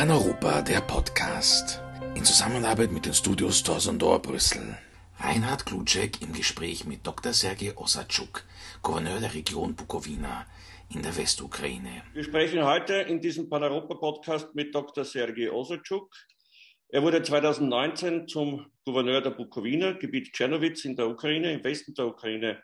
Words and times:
Paneuropa, 0.00 0.62
der 0.62 0.80
Podcast. 0.80 1.82
In 2.16 2.24
Zusammenarbeit 2.24 2.90
mit 2.90 3.04
den 3.04 3.12
Studios 3.12 3.62
Torsondor 3.62 4.22
Brüssel. 4.22 4.78
Reinhard 5.18 5.66
Klutschek 5.66 6.22
im 6.22 6.32
Gespräch 6.32 6.86
mit 6.86 7.06
Dr. 7.06 7.34
Sergei 7.34 7.76
Osatschuk, 7.76 8.44
Gouverneur 8.80 9.20
der 9.20 9.34
Region 9.34 9.76
Bukowina 9.76 10.46
in 10.88 11.02
der 11.02 11.14
Westukraine. 11.18 12.02
Wir 12.14 12.24
sprechen 12.24 12.64
heute 12.64 12.94
in 12.94 13.20
diesem 13.20 13.50
Paneuropa-Podcast 13.50 14.54
mit 14.54 14.74
Dr. 14.74 15.04
Sergei 15.04 15.52
Osatschuk. 15.52 16.10
Er 16.88 17.02
wurde 17.02 17.22
2019 17.22 18.26
zum 18.26 18.70
Gouverneur 18.86 19.20
der 19.20 19.32
Bukowina, 19.32 19.92
Gebiet 19.92 20.32
Tschernowitz 20.32 20.86
in 20.86 20.96
der 20.96 21.08
Ukraine, 21.08 21.52
im 21.52 21.62
Westen 21.62 21.92
der 21.92 22.06
Ukraine, 22.06 22.62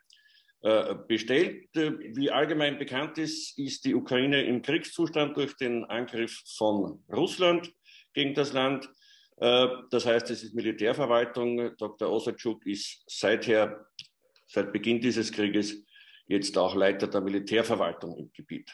bestellt. 1.07 1.77
Äh, 1.77 1.93
wie 2.17 2.31
allgemein 2.31 2.79
bekannt 2.79 3.19
ist, 3.19 3.59
ist 3.59 3.85
die 3.85 3.95
Ukraine 3.95 4.43
im 4.43 4.63
Kriegszustand 4.63 5.37
durch 5.37 5.57
den 5.57 5.85
Angriff 5.85 6.43
von 6.57 7.05
Russland 7.13 7.73
gegen 8.15 8.35
das 8.35 8.53
Land. 8.53 8.89
Äh, 9.37 9.69
das 9.91 10.07
heißt, 10.07 10.31
es 10.31 10.43
ist 10.43 10.55
Militärverwaltung. 10.55 11.77
Dr. 11.77 12.11
Osatschuk 12.11 12.67
ist 12.67 13.05
seither, 13.07 13.87
seit 14.47 14.73
Beginn 14.73 15.01
dieses 15.01 15.31
Krieges, 15.31 15.85
jetzt 16.27 16.57
auch 16.59 16.75
Leiter 16.75 17.07
der 17.07 17.21
Militärverwaltung 17.21 18.17
im 18.17 18.33
Gebiet 18.33 18.71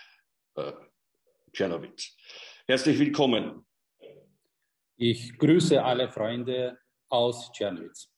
äh, 0.54 0.72
Tschernowitz. 1.52 2.16
Herzlich 2.66 2.98
willkommen. 2.98 3.66
Ich 4.96 5.36
grüße 5.36 5.82
alle 5.82 6.08
Freunde 6.08 6.78
aus 7.08 7.50
Tschernowitz. 7.52 8.11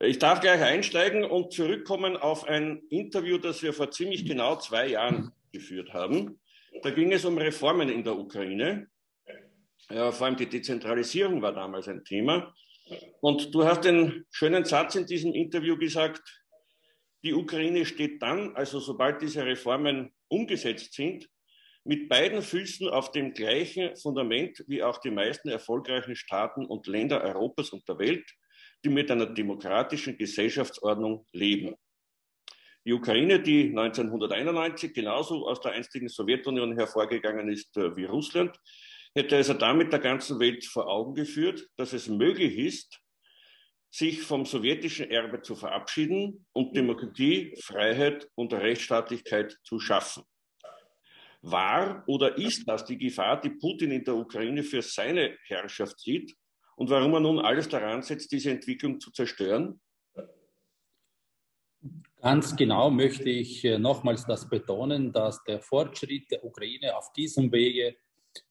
Ich 0.00 0.20
darf 0.20 0.40
gleich 0.40 0.62
einsteigen 0.62 1.24
und 1.24 1.52
zurückkommen 1.52 2.16
auf 2.16 2.44
ein 2.44 2.82
Interview, 2.88 3.36
das 3.36 3.62
wir 3.64 3.72
vor 3.72 3.90
ziemlich 3.90 4.24
genau 4.24 4.56
zwei 4.56 4.86
Jahren 4.86 5.32
geführt 5.52 5.92
haben. 5.92 6.38
Da 6.82 6.90
ging 6.90 7.12
es 7.12 7.24
um 7.24 7.36
Reformen 7.36 7.88
in 7.88 8.04
der 8.04 8.16
Ukraine. 8.16 8.86
Ja, 9.90 10.12
vor 10.12 10.28
allem 10.28 10.36
die 10.36 10.48
Dezentralisierung 10.48 11.42
war 11.42 11.52
damals 11.52 11.88
ein 11.88 12.04
Thema. 12.04 12.54
Und 13.20 13.52
du 13.52 13.64
hast 13.64 13.84
den 13.84 14.24
schönen 14.30 14.64
Satz 14.64 14.94
in 14.94 15.04
diesem 15.04 15.34
Interview 15.34 15.76
gesagt, 15.76 16.22
die 17.24 17.34
Ukraine 17.34 17.84
steht 17.84 18.22
dann, 18.22 18.54
also 18.54 18.78
sobald 18.78 19.20
diese 19.20 19.44
Reformen 19.44 20.12
umgesetzt 20.28 20.92
sind, 20.92 21.28
mit 21.82 22.08
beiden 22.08 22.42
Füßen 22.42 22.88
auf 22.88 23.10
dem 23.10 23.34
gleichen 23.34 23.96
Fundament 23.96 24.62
wie 24.68 24.82
auch 24.84 24.98
die 24.98 25.10
meisten 25.10 25.48
erfolgreichen 25.48 26.14
Staaten 26.14 26.66
und 26.66 26.86
Länder 26.86 27.20
Europas 27.22 27.70
und 27.70 27.88
der 27.88 27.98
Welt, 27.98 28.30
die 28.84 28.88
mit 28.88 29.10
einer 29.10 29.26
demokratischen 29.26 30.16
Gesellschaftsordnung 30.16 31.26
leben. 31.32 31.74
Die 32.84 32.92
Ukraine, 32.92 33.40
die 33.40 33.68
1991 33.68 34.94
genauso 34.94 35.46
aus 35.46 35.60
der 35.60 35.72
einstigen 35.72 36.08
Sowjetunion 36.08 36.76
hervorgegangen 36.76 37.48
ist 37.48 37.76
äh, 37.76 37.94
wie 37.96 38.04
Russland, 38.04 38.56
hätte 39.14 39.36
also 39.36 39.54
damit 39.54 39.92
der 39.92 40.00
ganzen 40.00 40.38
Welt 40.38 40.64
vor 40.64 40.86
Augen 40.88 41.14
geführt, 41.14 41.68
dass 41.76 41.92
es 41.92 42.08
möglich 42.08 42.56
ist, 42.56 43.00
sich 43.90 44.22
vom 44.22 44.44
sowjetischen 44.44 45.10
Erbe 45.10 45.42
zu 45.42 45.56
verabschieden 45.56 46.46
und 46.52 46.76
Demokratie, 46.76 47.54
Freiheit 47.60 48.28
und 48.34 48.52
Rechtsstaatlichkeit 48.52 49.58
zu 49.64 49.80
schaffen. 49.80 50.24
War 51.40 52.04
oder 52.06 52.36
ist 52.36 52.68
das 52.68 52.84
die 52.84 52.98
Gefahr, 52.98 53.40
die 53.40 53.50
Putin 53.50 53.92
in 53.92 54.04
der 54.04 54.14
Ukraine 54.14 54.62
für 54.62 54.82
seine 54.82 55.36
Herrschaft 55.44 56.00
sieht 56.00 56.34
und 56.78 56.88
warum 56.90 57.12
er 57.14 57.20
nun 57.20 57.40
alles 57.40 57.68
daran 57.68 58.02
setzt, 58.02 58.30
diese 58.30 58.52
Entwicklung 58.52 59.00
zu 59.00 59.10
zerstören? 59.10 59.80
Ganz 62.20 62.54
genau 62.54 62.88
möchte 62.88 63.28
ich 63.28 63.64
äh, 63.64 63.78
nochmals 63.78 64.24
das 64.26 64.48
betonen, 64.48 65.12
dass 65.12 65.42
der 65.44 65.60
Fortschritt 65.60 66.30
der 66.30 66.44
Ukraine 66.44 66.96
auf 66.96 67.12
diesem 67.12 67.50
Wege 67.50 67.96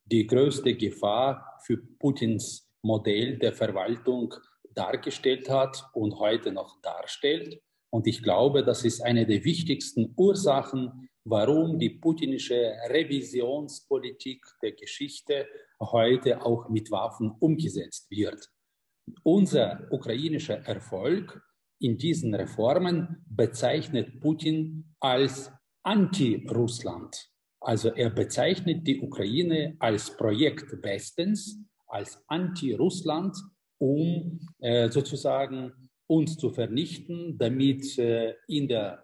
die 0.05 0.27
größte 0.27 0.75
Gefahr 0.75 1.57
für 1.65 1.77
Putins 1.77 2.69
Modell 2.81 3.37
der 3.37 3.53
Verwaltung 3.53 4.33
dargestellt 4.73 5.49
hat 5.49 5.85
und 5.93 6.19
heute 6.19 6.51
noch 6.51 6.81
darstellt. 6.81 7.61
Und 7.89 8.07
ich 8.07 8.21
glaube, 8.21 8.63
das 8.63 8.83
ist 8.83 9.01
eine 9.01 9.25
der 9.25 9.43
wichtigsten 9.45 10.13
Ursachen, 10.17 11.09
warum 11.23 11.79
die 11.79 11.91
putinische 11.91 12.73
Revisionspolitik 12.89 14.45
der 14.61 14.73
Geschichte 14.73 15.47
heute 15.79 16.43
auch 16.45 16.69
mit 16.69 16.91
Waffen 16.91 17.31
umgesetzt 17.39 18.09
wird. 18.09 18.49
Unser 19.23 19.87
ukrainischer 19.91 20.59
Erfolg 20.65 21.41
in 21.79 21.97
diesen 21.97 22.33
Reformen 22.33 23.23
bezeichnet 23.29 24.19
Putin 24.19 24.95
als 24.99 25.51
Anti-Russland. 25.83 27.29
Also 27.59 27.89
er 27.89 28.09
bezeichnet 28.09 28.85
die 28.87 29.01
Ukraine 29.01 29.75
als 29.79 30.15
Projekt 30.15 30.71
Westens, 30.83 31.59
als 31.87 32.21
Anti-Russland, 32.27 33.37
um 33.77 34.39
äh, 34.59 34.89
sozusagen 34.89 35.71
uns 36.07 36.37
zu 36.37 36.49
vernichten, 36.51 37.37
damit 37.37 37.97
äh, 37.97 38.35
in 38.47 38.67
der 38.67 39.03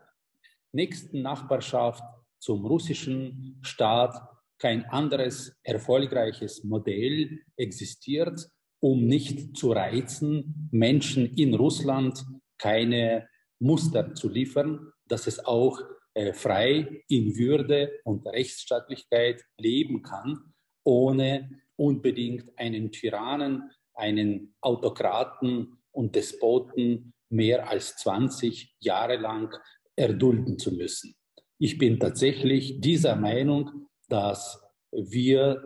nächsten 0.71 1.21
Nachbarschaft 1.21 2.03
zum 2.39 2.65
russischen 2.65 3.59
Staat 3.61 4.32
kein 4.63 4.85
anderes 4.85 5.59
erfolgreiches 5.63 6.63
Modell 6.63 7.41
existiert, 7.57 8.47
um 8.81 9.05
nicht 9.05 9.57
zu 9.57 9.73
reizen, 9.73 10.69
Menschen 10.71 11.25
in 11.35 11.53
Russland 11.53 12.23
keine 12.57 13.27
Muster 13.59 14.15
zu 14.15 14.29
liefern, 14.29 14.93
dass 15.05 15.27
es 15.27 15.43
auch 15.43 15.81
äh, 16.13 16.31
frei 16.31 17.03
in 17.09 17.35
Würde 17.35 17.91
und 18.05 18.25
Rechtsstaatlichkeit 18.25 19.43
leben 19.57 20.01
kann, 20.01 20.53
ohne 20.85 21.49
unbedingt 21.75 22.57
einen 22.57 22.89
Tyrannen, 22.93 23.69
einen 23.93 24.55
Autokraten 24.61 25.77
und 25.91 26.15
Despoten 26.15 27.13
mehr 27.29 27.67
als 27.67 27.97
20 27.97 28.77
Jahre 28.79 29.17
lang 29.17 29.53
erdulden 29.97 30.57
zu 30.57 30.71
müssen. 30.71 31.15
Ich 31.57 31.77
bin 31.77 31.99
tatsächlich 31.99 32.79
dieser 32.79 33.17
Meinung, 33.17 33.89
dass 34.13 34.61
wir 34.91 35.59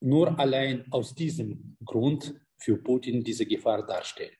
nur 0.00 0.36
allein 0.40 0.84
aus 0.90 1.14
diesem 1.14 1.76
Grund 1.84 2.34
für 2.58 2.82
Putin 2.82 3.22
diese 3.22 3.46
Gefahr 3.46 3.86
darstellen. 3.86 4.34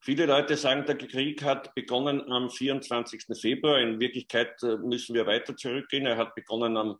Viele 0.00 0.24
Leute 0.24 0.56
sagen, 0.56 0.86
der 0.86 0.96
Krieg 0.96 1.42
hat 1.42 1.74
begonnen 1.74 2.32
am 2.32 2.48
24. 2.48 3.26
Februar. 3.38 3.78
In 3.78 4.00
Wirklichkeit 4.00 4.54
äh, 4.62 4.78
müssen 4.78 5.14
wir 5.14 5.26
weiter 5.26 5.54
zurückgehen. 5.54 6.06
Er 6.06 6.16
hat 6.16 6.34
begonnen 6.34 6.78
am, 6.78 6.98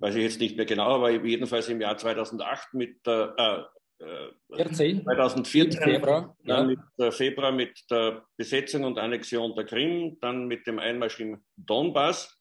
weiß 0.00 0.16
ich 0.16 0.22
jetzt 0.22 0.40
nicht 0.40 0.56
mehr 0.56 0.66
genau, 0.66 0.96
aber 0.96 1.10
jedenfalls 1.10 1.68
im 1.68 1.80
Jahr 1.80 1.96
2008 1.96 2.74
mit 2.74 3.06
der, 3.06 3.70
äh, 3.98 4.54
14, 4.54 5.02
2014, 5.04 5.82
Februar, 5.82 6.36
ja. 6.44 6.62
mit 6.62 6.78
äh, 6.98 7.10
Februar 7.10 7.52
mit 7.52 7.80
der 7.90 8.26
Besetzung 8.36 8.84
und 8.84 8.98
Annexion 8.98 9.54
der 9.54 9.64
Krim, 9.64 10.18
dann 10.20 10.46
mit 10.46 10.66
dem 10.66 10.78
Einmarsch 10.78 11.20
im 11.20 11.42
Donbass. 11.56 12.36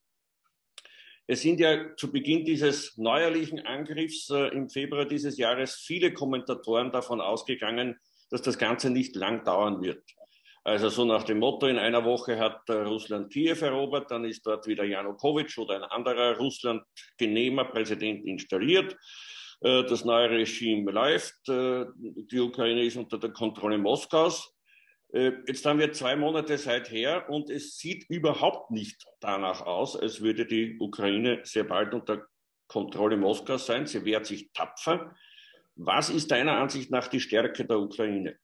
Es 1.27 1.41
sind 1.41 1.59
ja 1.59 1.95
zu 1.95 2.11
Beginn 2.11 2.45
dieses 2.45 2.97
neuerlichen 2.97 3.59
Angriffs 3.65 4.29
äh, 4.29 4.49
im 4.49 4.69
Februar 4.69 5.05
dieses 5.05 5.37
Jahres 5.37 5.75
viele 5.75 6.13
Kommentatoren 6.13 6.91
davon 6.91 7.19
ausgegangen, 7.19 7.97
dass 8.29 8.43
das 8.43 8.57
Ganze 8.57 8.89
nicht 8.91 9.15
lang 9.15 9.43
dauern 9.43 9.81
wird. 9.81 10.03
Also 10.63 10.89
so 10.89 11.05
nach 11.05 11.23
dem 11.23 11.39
Motto, 11.39 11.67
in 11.67 11.77
einer 11.77 12.05
Woche 12.05 12.39
hat 12.39 12.67
äh, 12.69 12.73
Russland 12.73 13.31
Kiew 13.31 13.57
erobert, 13.61 14.09
dann 14.09 14.25
ist 14.25 14.45
dort 14.45 14.65
wieder 14.67 14.83
Janukowitsch 14.83 15.57
oder 15.59 15.75
ein 15.75 15.83
anderer 15.83 16.37
Russland-genehmer 16.37 17.65
Präsident 17.65 18.25
installiert. 18.25 18.95
Äh, 19.61 19.83
das 19.83 20.05
neue 20.05 20.29
Regime 20.29 20.91
läuft, 20.91 21.49
äh, 21.49 21.85
die 21.97 22.39
Ukraine 22.39 22.83
ist 22.83 22.97
unter 22.97 23.19
der 23.19 23.31
Kontrolle 23.31 23.77
Moskaus. 23.77 24.54
Äh, 25.15 25.31
jetzt 25.47 25.65
haben 25.65 25.79
wir 25.79 25.93
zwei 25.93 26.17
Monate 26.17 26.57
seither 26.57 27.29
und 27.29 27.49
es 27.49 27.77
sieht 27.77 28.03
überhaupt 28.09 28.71
nicht 28.71 29.07
danach 29.21 29.65
aus, 29.65 29.95
als 29.95 30.19
würde 30.19 30.45
die 30.45 30.77
Ukraine 30.77 31.39
sehr 31.43 31.63
bald 31.63 31.93
unter 31.93 32.25
Kontrolle 32.67 33.15
Moskaus 33.15 33.65
sein. 33.65 33.85
Sie 33.85 34.03
wehrt 34.03 34.25
sich 34.25 34.51
tapfer. 34.51 35.15
Was 35.75 36.09
ist 36.09 36.31
deiner 36.31 36.57
Ansicht 36.57 36.91
nach 36.91 37.07
die 37.07 37.21
Stärke 37.21 37.63
der 37.63 37.79
Ukraine? 37.79 38.35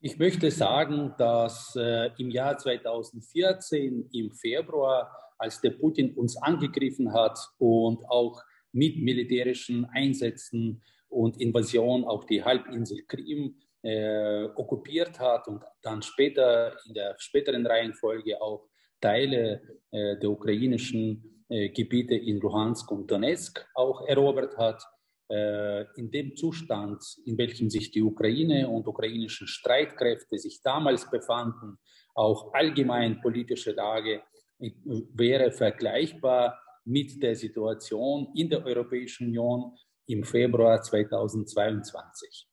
Ich 0.00 0.18
möchte 0.18 0.50
sagen, 0.50 1.14
dass 1.16 1.74
äh, 1.76 2.10
im 2.18 2.30
Jahr 2.30 2.58
2014, 2.58 4.10
im 4.12 4.30
Februar, 4.32 5.10
als 5.38 5.62
der 5.62 5.70
Putin 5.70 6.14
uns 6.14 6.36
angegriffen 6.36 7.14
hat 7.14 7.38
und 7.56 8.04
auch 8.10 8.42
mit 8.72 8.98
militärischen 8.98 9.86
Einsätzen 9.86 10.82
und 11.08 11.40
Invasion 11.40 12.04
auf 12.04 12.26
die 12.26 12.44
Halbinsel 12.44 13.02
Krim 13.06 13.56
äh, 13.82 14.44
okkupiert 14.56 15.18
hat 15.20 15.48
und 15.48 15.64
dann 15.82 16.02
später 16.02 16.76
in 16.86 16.94
der 16.94 17.14
späteren 17.18 17.66
Reihenfolge 17.66 18.40
auch 18.40 18.68
Teile 19.00 19.62
äh, 19.90 20.16
der 20.18 20.30
ukrainischen 20.30 21.44
äh, 21.48 21.68
Gebiete 21.70 22.14
in 22.14 22.40
Luhansk 22.40 22.90
und 22.90 23.10
Donetsk 23.10 23.66
auch 23.74 24.06
erobert 24.06 24.56
hat. 24.56 24.82
Äh, 25.30 25.84
in 25.96 26.10
dem 26.10 26.34
Zustand, 26.36 27.02
in 27.26 27.36
welchem 27.36 27.68
sich 27.68 27.90
die 27.90 28.02
Ukraine 28.02 28.68
und 28.68 28.86
ukrainischen 28.86 29.46
Streitkräfte 29.46 30.38
sich 30.38 30.62
damals 30.62 31.08
befanden, 31.10 31.78
auch 32.14 32.52
allgemein 32.54 33.20
politische 33.20 33.72
Lage 33.72 34.22
äh, 34.58 34.70
wäre 35.14 35.52
vergleichbar 35.52 36.58
mit 36.84 37.22
der 37.22 37.36
Situation 37.36 38.28
in 38.34 38.48
der 38.48 38.64
Europäischen 38.64 39.28
Union 39.28 39.76
im 40.06 40.24
Februar 40.24 40.80
2022. 40.80 42.47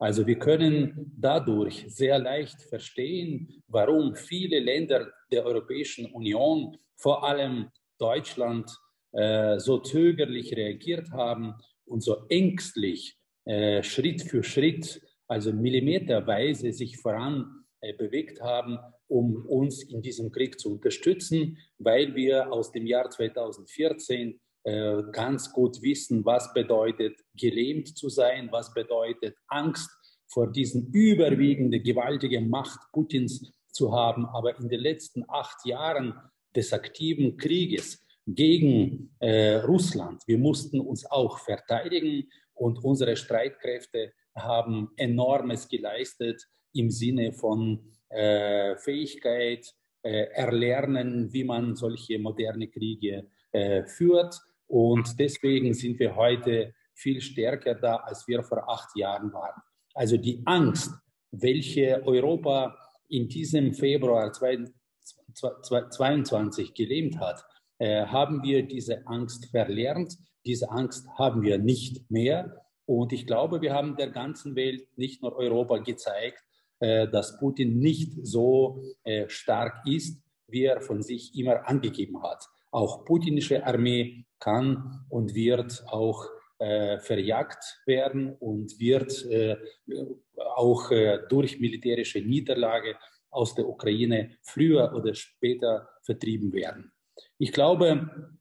Also 0.00 0.26
wir 0.26 0.38
können 0.38 1.12
dadurch 1.14 1.84
sehr 1.88 2.18
leicht 2.18 2.62
verstehen, 2.62 3.62
warum 3.68 4.16
viele 4.16 4.58
Länder 4.58 5.12
der 5.30 5.44
Europäischen 5.44 6.06
Union, 6.06 6.74
vor 6.96 7.22
allem 7.22 7.70
Deutschland, 7.98 8.70
äh, 9.12 9.58
so 9.58 9.78
zögerlich 9.78 10.56
reagiert 10.56 11.10
haben 11.10 11.54
und 11.84 12.02
so 12.02 12.24
ängstlich 12.30 13.18
äh, 13.44 13.82
Schritt 13.82 14.22
für 14.22 14.42
Schritt, 14.42 15.02
also 15.28 15.52
millimeterweise 15.52 16.72
sich 16.72 16.96
voran 16.96 17.66
äh, 17.82 17.92
bewegt 17.92 18.40
haben, 18.40 18.78
um 19.06 19.44
uns 19.46 19.82
in 19.82 20.00
diesem 20.00 20.32
Krieg 20.32 20.58
zu 20.58 20.72
unterstützen, 20.72 21.58
weil 21.78 22.14
wir 22.14 22.50
aus 22.50 22.72
dem 22.72 22.86
Jahr 22.86 23.10
2014 23.10 24.40
äh, 24.64 25.02
ganz 25.12 25.52
gut 25.52 25.80
wissen, 25.82 26.24
was 26.24 26.52
bedeutet 26.52 27.18
gelähmt 27.34 27.96
zu 27.96 28.08
sein, 28.08 28.48
was 28.50 28.72
bedeutet 28.74 29.36
Angst 29.48 29.90
vor 30.28 30.50
diesen 30.50 30.90
überwiegende 30.92 31.80
gewaltige 31.80 32.40
Macht 32.40 32.80
Putins 32.92 33.52
zu 33.72 33.92
haben. 33.92 34.26
Aber 34.26 34.58
in 34.58 34.68
den 34.68 34.80
letzten 34.80 35.24
acht 35.28 35.64
Jahren 35.64 36.14
des 36.54 36.72
aktiven 36.72 37.36
Krieges 37.36 38.04
gegen 38.26 39.14
äh, 39.18 39.56
Russland, 39.56 40.22
wir 40.26 40.38
mussten 40.38 40.80
uns 40.80 41.04
auch 41.10 41.38
verteidigen 41.38 42.28
und 42.54 42.84
unsere 42.84 43.16
Streitkräfte 43.16 44.12
haben 44.34 44.90
enormes 44.96 45.68
geleistet 45.68 46.46
im 46.74 46.90
Sinne 46.90 47.32
von 47.32 47.90
äh, 48.10 48.76
Fähigkeit, 48.76 49.66
äh, 50.02 50.28
erlernen, 50.32 51.32
wie 51.32 51.44
man 51.44 51.76
solche 51.76 52.18
moderne 52.18 52.68
Kriege 52.68 53.28
äh, 53.52 53.84
führt. 53.84 54.40
Und 54.70 55.18
deswegen 55.18 55.74
sind 55.74 55.98
wir 55.98 56.14
heute 56.14 56.72
viel 56.94 57.20
stärker 57.20 57.74
da, 57.74 57.96
als 57.96 58.28
wir 58.28 58.44
vor 58.44 58.70
acht 58.70 58.96
Jahren 58.96 59.32
waren. 59.32 59.60
Also 59.94 60.16
die 60.16 60.42
Angst, 60.44 60.92
welche 61.32 62.06
Europa 62.06 62.78
in 63.08 63.28
diesem 63.28 63.74
Februar 63.74 64.32
2022 64.32 66.72
gelähmt 66.72 67.18
hat, 67.18 67.44
äh, 67.78 68.06
haben 68.06 68.44
wir 68.44 68.62
diese 68.62 69.04
Angst 69.08 69.50
verlernt. 69.50 70.16
Diese 70.46 70.70
Angst 70.70 71.08
haben 71.18 71.42
wir 71.42 71.58
nicht 71.58 72.08
mehr. 72.08 72.62
Und 72.86 73.12
ich 73.12 73.26
glaube, 73.26 73.60
wir 73.62 73.74
haben 73.74 73.96
der 73.96 74.10
ganzen 74.10 74.54
Welt, 74.54 74.86
nicht 74.96 75.20
nur 75.20 75.34
Europa, 75.34 75.78
gezeigt, 75.78 76.44
äh, 76.78 77.08
dass 77.08 77.40
Putin 77.40 77.80
nicht 77.80 78.12
so 78.22 78.84
äh, 79.02 79.28
stark 79.28 79.84
ist, 79.84 80.22
wie 80.46 80.66
er 80.66 80.80
von 80.80 81.02
sich 81.02 81.36
immer 81.36 81.66
angegeben 81.66 82.22
hat. 82.22 82.46
Auch 82.70 83.04
putinische 83.04 83.66
Armee 83.66 84.26
kann 84.40 85.04
und 85.08 85.34
wird 85.34 85.84
auch 85.86 86.26
äh, 86.58 86.98
verjagt 86.98 87.80
werden 87.86 88.36
und 88.38 88.78
wird 88.78 89.24
äh, 89.26 89.56
auch 90.56 90.90
äh, 90.90 91.20
durch 91.28 91.60
militärische 91.60 92.20
Niederlage 92.20 92.96
aus 93.30 93.54
der 93.54 93.68
Ukraine 93.68 94.36
früher 94.42 94.92
oder 94.94 95.14
später 95.14 95.88
vertrieben 96.02 96.52
werden. 96.52 96.92
Ich 97.38 97.52
glaube, 97.52 98.36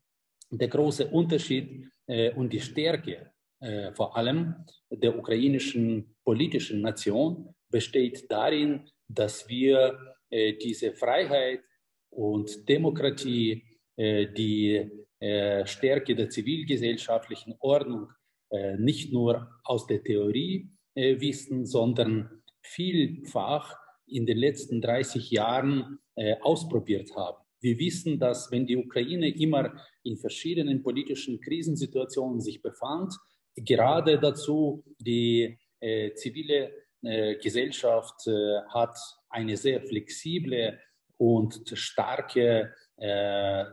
der 0.51 0.67
große 0.67 1.07
Unterschied 1.07 1.89
äh, 2.07 2.31
und 2.33 2.51
die 2.51 2.59
Stärke 2.59 3.31
äh, 3.61 3.93
vor 3.93 4.15
allem 4.17 4.55
der 4.89 5.17
ukrainischen 5.17 6.15
politischen 6.23 6.81
Nation 6.81 7.53
besteht 7.69 8.29
darin, 8.31 8.89
dass 9.07 9.47
wir 9.47 10.15
äh, 10.29 10.53
diese 10.53 10.93
Freiheit 10.93 11.61
und 12.09 12.67
Demokratie, 12.67 13.65
die 14.01 14.89
Stärke 15.21 16.15
der 16.15 16.29
zivilgesellschaftlichen 16.29 17.55
Ordnung 17.59 18.09
äh, 18.51 18.77
nicht 18.77 19.11
nur 19.13 19.49
aus 19.63 19.85
der 19.85 20.03
Theorie 20.03 20.71
äh, 20.95 21.19
wissen, 21.19 21.65
sondern 21.65 22.43
vielfach 22.61 23.77
in 24.07 24.25
den 24.25 24.37
letzten 24.37 24.81
30 24.81 25.29
Jahren 25.29 25.99
ausprobiert 26.41 27.15
haben. 27.15 27.37
Wir 27.61 27.77
wissen, 27.77 28.19
dass 28.19 28.51
wenn 28.51 28.65
die 28.65 28.75
Ukraine 28.75 29.29
immer 29.29 29.73
in 30.03 30.17
verschiedenen 30.17 30.81
politischen 30.81 31.39
Krisensituationen 31.39 32.41
sich 32.41 32.61
befand, 32.61 33.13
gerade 33.55 34.19
dazu 34.19 34.83
die 34.99 35.57
äh, 35.79 36.13
zivile 36.13 36.71
äh, 37.01 37.35
Gesellschaft 37.35 38.27
äh, 38.27 38.61
hat 38.69 38.97
eine 39.29 39.57
sehr 39.57 39.81
flexible 39.81 40.79
und 41.17 41.61
starke 41.73 42.73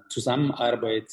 Zusammenarbeit 0.09 1.11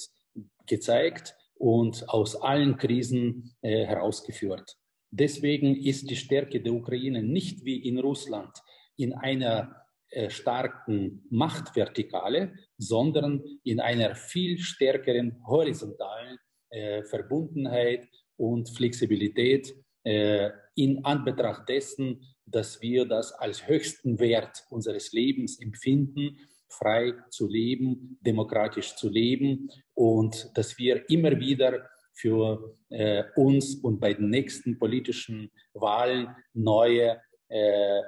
gezeigt 0.67 1.35
und 1.55 2.09
aus 2.09 2.35
allen 2.35 2.77
Krisen 2.77 3.55
äh, 3.61 3.85
herausgeführt. 3.85 4.77
Deswegen 5.11 5.75
ist 5.75 6.09
die 6.09 6.15
Stärke 6.15 6.61
der 6.61 6.73
Ukraine 6.73 7.21
nicht 7.21 7.63
wie 7.63 7.87
in 7.87 7.99
Russland 7.99 8.51
in 8.97 9.13
einer 9.13 9.75
äh, 10.09 10.29
starken 10.29 11.25
Machtvertikale, 11.29 12.53
sondern 12.77 13.43
in 13.63 13.79
einer 13.79 14.15
viel 14.15 14.57
stärkeren 14.57 15.41
horizontalen 15.45 16.37
äh, 16.69 17.03
Verbundenheit 17.03 18.07
und 18.35 18.69
Flexibilität 18.75 19.73
äh, 20.03 20.49
in 20.75 21.05
Anbetracht 21.05 21.69
dessen, 21.69 22.21
dass 22.45 22.81
wir 22.81 23.05
das 23.05 23.31
als 23.31 23.67
höchsten 23.67 24.19
Wert 24.19 24.63
unseres 24.69 25.13
Lebens 25.13 25.59
empfinden 25.59 26.37
frei 26.77 27.13
zu 27.29 27.47
leben, 27.47 28.17
demokratisch 28.21 28.95
zu 28.95 29.09
leben 29.09 29.69
und 29.93 30.51
dass 30.55 30.77
wir 30.77 31.09
immer 31.09 31.39
wieder 31.39 31.89
für 32.13 32.77
äh, 32.89 33.23
uns 33.35 33.75
und 33.75 33.99
bei 33.99 34.13
den 34.13 34.29
nächsten 34.29 34.77
politischen 34.77 35.51
Wahlen 35.73 36.35
neue 36.53 37.19
äh, 37.49 38.01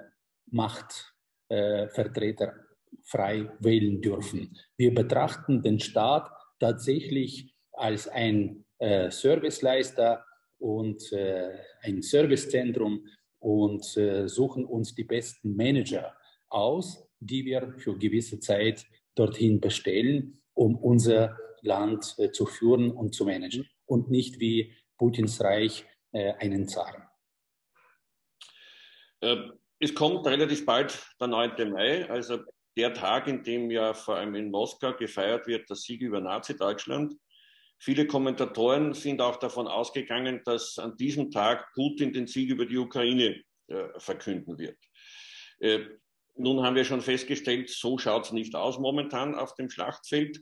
Machtvertreter 0.51 2.47
äh, 2.47 2.65
frei 3.03 3.51
wählen 3.59 4.01
dürfen. 4.01 4.57
Wir 4.77 4.93
betrachten 4.93 5.61
den 5.61 5.79
Staat 5.79 6.29
tatsächlich 6.59 7.53
als 7.73 8.07
ein 8.07 8.65
äh, 8.79 9.11
Serviceleister 9.11 10.25
und 10.59 11.11
äh, 11.11 11.57
ein 11.81 12.01
Servicezentrum 12.01 13.05
und 13.39 13.97
äh, 13.97 14.27
suchen 14.27 14.65
uns 14.65 14.95
die 14.95 15.03
besten 15.03 15.55
Manager 15.55 16.15
aus, 16.49 17.04
die 17.27 17.45
wir 17.45 17.73
für 17.77 17.97
gewisse 17.97 18.39
Zeit 18.39 18.85
dorthin 19.15 19.59
bestellen, 19.59 20.39
um 20.53 20.75
unser 20.75 21.37
Land 21.61 22.15
äh, 22.17 22.31
zu 22.31 22.45
führen 22.45 22.91
und 22.91 23.15
zu 23.15 23.25
managen 23.25 23.67
und 23.85 24.09
nicht 24.09 24.39
wie 24.39 24.73
Putins 24.97 25.41
Reich 25.41 25.85
äh, 26.11 26.33
einen 26.33 26.67
Zaren. 26.67 27.03
Äh, 29.21 29.37
es 29.79 29.93
kommt 29.93 30.25
relativ 30.27 30.65
bald 30.65 31.05
der 31.19 31.27
9. 31.27 31.71
Mai, 31.71 32.09
also 32.09 32.39
der 32.77 32.93
Tag, 32.93 33.27
in 33.27 33.43
dem 33.43 33.71
ja 33.71 33.93
vor 33.93 34.17
allem 34.17 34.35
in 34.35 34.51
Moskau 34.51 34.93
gefeiert 34.93 35.47
wird, 35.47 35.69
der 35.69 35.75
Sieg 35.75 36.01
über 36.01 36.21
Nazi-Deutschland. 36.21 37.13
Viele 37.79 38.07
Kommentatoren 38.07 38.93
sind 38.93 39.21
auch 39.21 39.37
davon 39.37 39.67
ausgegangen, 39.67 40.41
dass 40.45 40.77
an 40.77 40.95
diesem 40.97 41.31
Tag 41.31 41.73
Putin 41.73 42.13
den 42.13 42.27
Sieg 42.27 42.49
über 42.49 42.65
die 42.65 42.77
Ukraine 42.77 43.41
äh, 43.67 43.99
verkünden 43.99 44.57
wird. 44.57 44.77
Äh, 45.59 45.85
nun 46.37 46.63
haben 46.63 46.75
wir 46.75 46.85
schon 46.85 47.01
festgestellt, 47.01 47.69
so 47.69 47.97
schaut 47.97 48.25
es 48.25 48.31
nicht 48.31 48.55
aus 48.55 48.79
momentan 48.79 49.35
auf 49.35 49.55
dem 49.55 49.69
Schlachtfeld. 49.69 50.41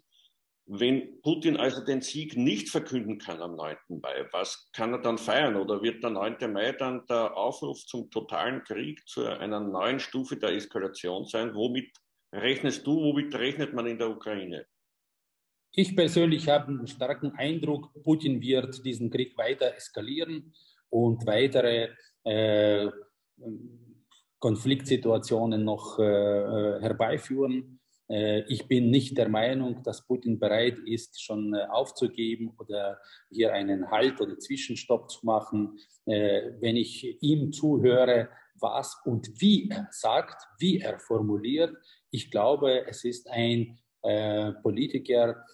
Wenn 0.65 1.21
Putin 1.21 1.57
also 1.57 1.83
den 1.83 2.01
Sieg 2.01 2.37
nicht 2.37 2.69
verkünden 2.69 3.17
kann 3.17 3.41
am 3.41 3.55
9. 3.55 3.75
Mai, 4.01 4.25
was 4.31 4.69
kann 4.71 4.93
er 4.93 4.99
dann 4.99 5.17
feiern? 5.17 5.57
Oder 5.57 5.81
wird 5.81 6.01
der 6.03 6.11
9. 6.11 6.51
Mai 6.51 6.71
dann 6.71 7.05
der 7.07 7.35
Aufruf 7.35 7.85
zum 7.85 8.09
totalen 8.09 8.63
Krieg, 8.63 9.05
zu 9.07 9.25
einer 9.25 9.59
neuen 9.59 9.99
Stufe 9.99 10.37
der 10.37 10.51
Eskalation 10.51 11.25
sein? 11.25 11.53
Womit 11.53 11.91
rechnest 12.31 12.87
du, 12.87 12.95
womit 12.95 13.35
rechnet 13.35 13.73
man 13.73 13.87
in 13.87 13.97
der 13.97 14.09
Ukraine? 14.09 14.65
Ich 15.75 15.95
persönlich 15.95 16.47
habe 16.47 16.67
einen 16.67 16.87
starken 16.87 17.31
Eindruck, 17.31 17.91
Putin 18.03 18.41
wird 18.41 18.85
diesen 18.85 19.09
Krieg 19.09 19.37
weiter 19.37 19.75
eskalieren 19.75 20.53
und 20.89 21.25
weitere 21.25 21.89
äh, 22.23 22.89
Konfliktsituationen 24.43 25.63
noch 25.63 25.99
äh, 25.99 26.03
äh, 26.03 26.81
herbeiführen. 26.81 27.79
Äh, 28.09 28.41
ich 28.49 28.67
bin 28.67 28.89
nicht 28.89 29.17
der 29.17 29.29
Meinung, 29.29 29.81
dass 29.83 30.05
Putin 30.05 30.37
bereit 30.37 30.79
ist, 30.85 31.23
schon 31.23 31.55
aufzugeben 31.55 32.53
oder 32.59 32.99
hier 33.31 33.53
einen 33.53 33.89
Halt 33.89 34.19
oder 34.19 34.37
Zwischenstopp 34.37 35.09
zu 35.09 35.25
machen. 35.25 35.79
Wenn 36.05 36.75
ich 36.75 37.23
ihm 37.23 37.53
zuhöre, 37.53 38.27
was 38.59 38.97
und 39.05 39.31
wie 39.39 39.69
er 39.69 39.87
sagt, 39.91 40.43
wie 40.59 40.79
er 40.81 40.99
formuliert, 40.99 41.73
ich 42.11 42.29
glaube, 42.29 42.85
es 42.85 43.05
ist 43.05 43.29
ein 43.29 43.79
Politiker 44.61 45.45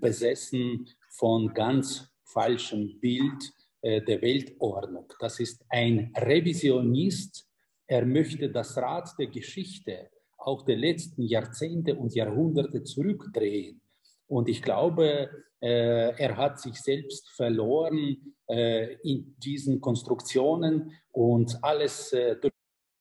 besessen 0.00 0.88
von 1.10 1.52
ganz 1.52 2.08
falschem 2.24 2.98
Bild 3.00 3.52
der 3.82 4.22
Weltordnung. 4.22 5.12
Das 5.20 5.38
ist 5.40 5.62
ein 5.68 6.14
Revisionist, 6.16 7.49
er 7.90 8.06
möchte 8.06 8.48
das 8.48 8.76
Rad 8.76 9.08
der 9.18 9.26
Geschichte, 9.26 10.10
auch 10.38 10.62
der 10.62 10.76
letzten 10.76 11.22
Jahrzehnte 11.22 11.96
und 11.96 12.14
Jahrhunderte 12.14 12.84
zurückdrehen. 12.84 13.82
Und 14.28 14.48
ich 14.48 14.62
glaube, 14.62 15.28
äh, 15.60 16.12
er 16.16 16.36
hat 16.36 16.60
sich 16.60 16.80
selbst 16.80 17.28
verloren 17.30 18.36
äh, 18.48 18.94
in 19.02 19.34
diesen 19.38 19.80
Konstruktionen 19.80 20.92
und 21.10 21.58
alles 21.62 22.12
äh, 22.12 22.36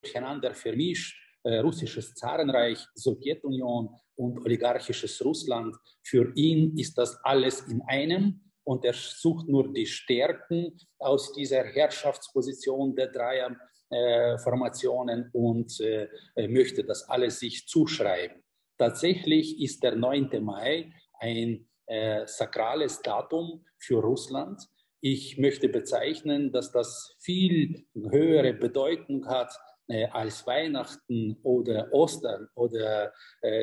durcheinander 0.02 0.56
vermischt. 0.56 1.16
Äh, 1.44 1.60
russisches 1.60 2.16
Zarenreich, 2.16 2.80
Sowjetunion 2.96 3.90
und 4.16 4.40
oligarchisches 4.40 5.24
Russland. 5.24 5.76
Für 6.02 6.34
ihn 6.36 6.76
ist 6.76 6.98
das 6.98 7.24
alles 7.24 7.62
in 7.68 7.82
einem 7.84 8.42
und 8.64 8.84
er 8.86 8.94
sucht 8.94 9.48
nur 9.48 9.72
die 9.72 9.86
Stärken 9.86 10.76
aus 10.98 11.32
dieser 11.34 11.64
Herrschaftsposition 11.64 12.96
der 12.96 13.08
Dreierformationen 13.08 13.69
äh, 13.90 14.38
und 15.34 15.80
äh, 15.80 16.08
möchte 16.48 16.84
das 16.84 17.10
alles 17.10 17.40
sich 17.40 17.68
zuschreiben. 17.68 18.44
Tatsächlich 18.78 19.62
ist 19.62 19.84
der 19.84 19.96
9. 19.96 20.44
Mai 20.44 20.92
ein 21.20 21.68
äh, 21.88 22.26
sakrales 22.26 23.02
Datum 23.02 23.66
für 23.78 24.00
Russland. 24.02 24.62
Ich 25.02 25.38
möchte 25.38 25.70
bezeichnen, 25.70 26.52
dass 26.52 26.72
das 26.72 27.16
viel 27.20 27.86
höhere 27.96 28.54
Bedeutung 28.54 29.26
hat 29.28 29.54
als 30.12 30.46
Weihnachten 30.46 31.40
oder 31.42 31.92
Ostern 31.92 32.48
oder 32.54 33.12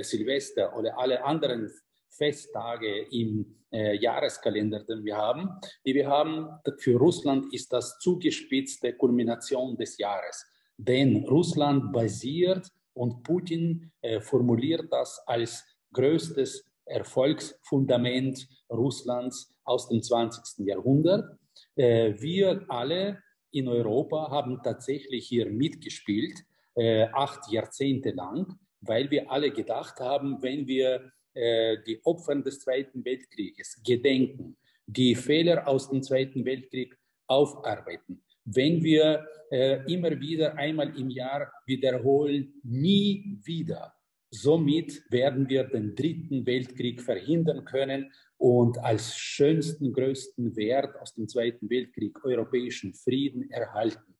Silvester 0.00 0.76
oder 0.76 0.98
alle 0.98 1.22
anderen 1.22 1.70
Festtage 2.16 3.06
im 3.10 3.56
äh, 3.72 3.96
Jahreskalender, 3.96 4.84
den 4.84 5.04
wir 5.04 5.16
haben, 5.16 5.50
die 5.84 5.94
wir 5.94 6.08
haben. 6.08 6.48
Für 6.78 6.96
Russland 6.96 7.52
ist 7.52 7.72
das 7.72 7.98
zugespitzte 7.98 8.94
Kulmination 8.94 9.76
des 9.76 9.98
Jahres. 9.98 10.46
Denn 10.76 11.24
Russland 11.24 11.92
basiert 11.92 12.68
und 12.94 13.22
Putin 13.22 13.92
äh, 14.02 14.20
formuliert 14.20 14.86
das 14.90 15.22
als 15.26 15.64
größtes 15.92 16.64
Erfolgsfundament 16.84 18.48
Russlands 18.70 19.54
aus 19.64 19.88
dem 19.88 20.02
20. 20.02 20.66
Jahrhundert. 20.66 21.38
Äh, 21.74 22.14
wir 22.18 22.64
alle 22.68 23.22
in 23.50 23.68
Europa 23.68 24.30
haben 24.30 24.60
tatsächlich 24.62 25.26
hier 25.28 25.50
mitgespielt, 25.50 26.38
äh, 26.74 27.04
acht 27.12 27.50
Jahrzehnte 27.50 28.10
lang, 28.10 28.58
weil 28.80 29.10
wir 29.10 29.30
alle 29.30 29.50
gedacht 29.50 30.00
haben, 30.00 30.42
wenn 30.42 30.66
wir 30.66 31.10
äh, 31.36 31.76
die 31.86 32.00
Opfer 32.04 32.34
des 32.36 32.60
Zweiten 32.60 33.04
Weltkrieges 33.04 33.82
gedenken, 33.84 34.56
die 34.86 35.14
Fehler 35.14 35.68
aus 35.68 35.90
dem 35.90 36.02
Zweiten 36.02 36.44
Weltkrieg 36.46 36.96
aufarbeiten, 37.26 38.22
wenn 38.44 38.82
wir 38.82 39.26
äh, 39.50 39.92
immer 39.92 40.18
wieder 40.18 40.56
einmal 40.56 40.98
im 40.98 41.10
Jahr 41.10 41.52
wiederholen, 41.66 42.54
nie 42.62 43.38
wieder. 43.44 43.92
Somit 44.30 45.02
werden 45.10 45.48
wir 45.48 45.64
den 45.64 45.94
Dritten 45.94 46.46
Weltkrieg 46.46 47.02
verhindern 47.02 47.64
können 47.64 48.12
und 48.38 48.78
als 48.78 49.16
schönsten, 49.16 49.92
größten 49.92 50.56
Wert 50.56 50.96
aus 51.00 51.12
dem 51.12 51.28
Zweiten 51.28 51.68
Weltkrieg 51.68 52.24
europäischen 52.24 52.94
Frieden 52.94 53.50
erhalten. 53.50 54.16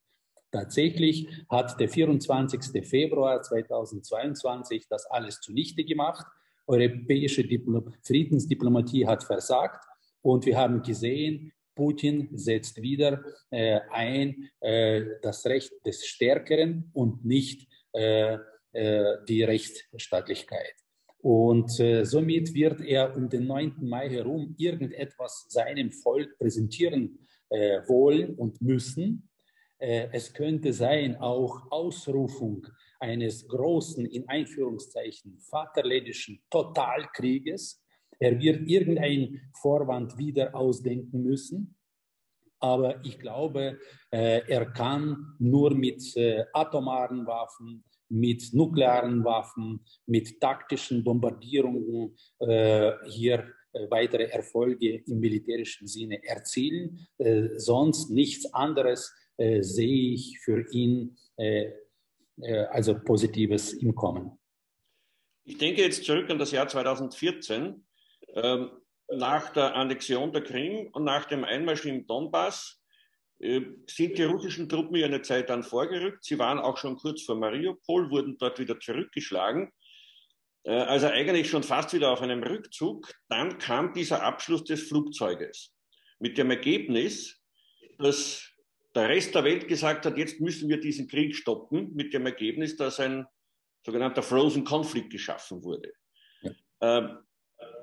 Tatsächlich 0.52 1.28
hat 1.48 1.80
der 1.80 1.88
24. 1.88 2.86
Februar 2.86 3.40
2022 3.42 4.86
das 4.88 5.06
alles 5.06 5.40
zunichte 5.40 5.84
gemacht 5.84 6.26
europäische 6.66 7.44
Diplo 7.44 7.84
Friedensdiplomatie 8.02 9.06
hat 9.06 9.24
versagt. 9.24 9.84
Und 10.22 10.46
wir 10.46 10.56
haben 10.56 10.82
gesehen, 10.82 11.52
Putin 11.74 12.28
setzt 12.32 12.80
wieder 12.80 13.22
äh, 13.50 13.80
ein 13.90 14.48
äh, 14.60 15.04
das 15.22 15.44
Recht 15.46 15.72
des 15.84 16.06
Stärkeren 16.06 16.90
und 16.94 17.24
nicht 17.24 17.68
äh, 17.92 18.38
äh 18.72 19.18
die 19.28 19.44
Rechtsstaatlichkeit. 19.44 20.74
Und 21.18 21.78
äh, 21.80 22.04
somit 22.04 22.54
wird 22.54 22.80
er 22.80 23.14
um 23.16 23.28
den 23.28 23.46
9. 23.46 23.76
Mai 23.80 24.08
herum 24.08 24.54
irgendetwas 24.58 25.46
seinem 25.48 25.92
Volk 25.92 26.38
präsentieren 26.38 27.18
äh, 27.50 27.80
wollen 27.86 28.34
und 28.34 28.60
müssen. 28.60 29.28
es 29.78 30.32
könnte 30.32 30.72
sein, 30.72 31.16
auch 31.16 31.70
Ausrufung 31.70 32.66
eines 33.00 33.46
großen, 33.46 34.06
in 34.06 34.28
Einführungszeichen, 34.28 35.38
vaterländischen 35.40 36.40
Totalkrieges. 36.50 37.82
Er 38.18 38.38
wird 38.38 38.68
irgendeinen 38.68 39.50
Vorwand 39.60 40.16
wieder 40.16 40.54
ausdenken 40.54 41.22
müssen. 41.22 41.76
Aber 42.58 43.04
ich 43.04 43.18
glaube, 43.18 43.78
äh, 44.10 44.40
er 44.48 44.66
kann 44.66 45.34
nur 45.38 45.74
mit 45.74 46.16
äh, 46.16 46.44
atomaren 46.52 47.26
Waffen, 47.26 47.84
mit 48.08 48.52
nuklearen 48.52 49.24
Waffen, 49.24 49.84
mit 50.06 50.40
taktischen 50.40 51.04
Bombardierungen 51.04 52.16
äh, 52.38 52.92
hier 53.06 53.44
weitere 53.90 54.24
Erfolge 54.30 55.02
im 55.06 55.20
militärischen 55.20 55.86
Sinne 55.86 56.24
erzielen. 56.24 57.06
sonst 57.58 58.10
nichts 58.10 58.50
anderes 58.54 59.12
sehe 59.36 60.14
ich 60.14 60.38
für 60.42 60.64
ihn 60.72 61.14
also 62.70 62.98
Positives 62.98 63.72
im 63.72 63.94
Kommen. 63.94 64.38
Ich 65.44 65.58
denke 65.58 65.82
jetzt 65.82 66.04
zurück 66.04 66.28
an 66.30 66.38
das 66.38 66.50
Jahr 66.50 66.68
2014. 66.68 67.86
Ähm, 68.34 68.70
nach 69.08 69.50
der 69.50 69.74
Annexion 69.74 70.32
der 70.32 70.42
Krim 70.42 70.88
und 70.92 71.04
nach 71.04 71.26
dem 71.26 71.44
Einmarsch 71.44 71.84
im 71.84 72.06
Donbass 72.06 72.82
äh, 73.38 73.60
sind 73.86 74.18
die 74.18 74.24
russischen 74.24 74.68
Truppen 74.68 74.96
ja 74.96 75.06
eine 75.06 75.22
Zeit 75.22 75.48
dann 75.50 75.62
vorgerückt. 75.62 76.24
Sie 76.24 76.38
waren 76.38 76.58
auch 76.58 76.76
schon 76.76 76.96
kurz 76.96 77.22
vor 77.22 77.36
Mariupol, 77.36 78.10
wurden 78.10 78.36
dort 78.38 78.58
wieder 78.58 78.80
zurückgeschlagen. 78.80 79.70
Äh, 80.64 80.72
also 80.72 81.06
eigentlich 81.06 81.48
schon 81.48 81.62
fast 81.62 81.92
wieder 81.94 82.10
auf 82.10 82.22
einem 82.22 82.42
Rückzug. 82.42 83.12
Dann 83.28 83.58
kam 83.58 83.92
dieser 83.92 84.22
Abschluss 84.22 84.64
des 84.64 84.88
Flugzeuges 84.88 85.72
mit 86.18 86.38
dem 86.38 86.50
Ergebnis, 86.50 87.40
dass 87.98 88.50
der 88.96 89.08
Rest 89.08 89.34
der 89.34 89.44
Welt 89.44 89.68
gesagt 89.68 90.06
hat, 90.06 90.16
jetzt 90.16 90.40
müssen 90.40 90.68
wir 90.68 90.80
diesen 90.80 91.06
Krieg 91.06 91.36
stoppen, 91.36 91.94
mit 91.94 92.14
dem 92.14 92.26
Ergebnis, 92.26 92.76
dass 92.76 92.98
ein 92.98 93.26
sogenannter 93.84 94.22
Frozen 94.22 94.64
Conflict 94.64 95.10
geschaffen 95.10 95.62
wurde. 95.62 95.92
Ja. 96.40 96.52
Ähm, 96.80 97.18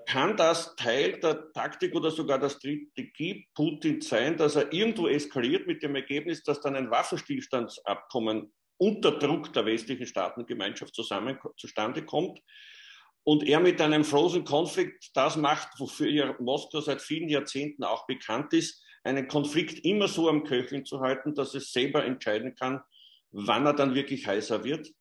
kann 0.06 0.36
das 0.36 0.76
Teil 0.76 1.20
der 1.20 1.52
Taktik 1.54 1.96
oder 1.96 2.12
sogar 2.12 2.40
der 2.40 2.50
Strategie 2.50 3.48
Putins 3.56 4.10
sein, 4.10 4.36
dass 4.38 4.56
er 4.56 4.74
irgendwo 4.74 5.08
eskaliert 5.08 5.66
mit 5.66 5.82
dem 5.82 5.96
Ergebnis, 5.96 6.44
dass 6.44 6.60
dann 6.60 6.76
ein 6.76 6.92
Waffenstillstandsabkommen 6.92 8.54
unter 8.78 9.18
Druck 9.18 9.54
der 9.54 9.66
westlichen 9.66 10.06
Staatengemeinschaft 10.06 10.94
zusammen, 10.94 11.40
zustande 11.58 12.06
kommt 12.06 12.40
und 13.24 13.44
er 13.48 13.60
mit 13.60 13.80
einem 13.80 14.04
Frozen 14.04 14.44
Conflict 14.44 15.12
das 15.14 15.38
macht, 15.38 15.70
wofür 15.80 16.10
ja 16.10 16.36
Moskau 16.40 16.82
seit 16.82 17.02
vielen 17.02 17.30
Jahrzehnten 17.30 17.84
auch 17.84 18.06
bekannt 18.06 18.52
ist, 18.54 18.84
einen 19.04 19.28
Konflikt 19.28 19.86
immer 19.86 20.08
so 20.08 20.30
am 20.30 20.44
Köcheln 20.44 20.86
zu 20.86 21.02
halten, 21.02 21.36
dass 21.36 21.54
es 21.54 21.72
selber 21.72 22.06
entscheiden 22.06 22.56
kann, 22.56 22.82
wann 23.32 23.66
er 23.66 23.74
dann 23.74 23.96
wirklich 23.96 24.26
heißer 24.28 24.64
wird? 24.64 24.92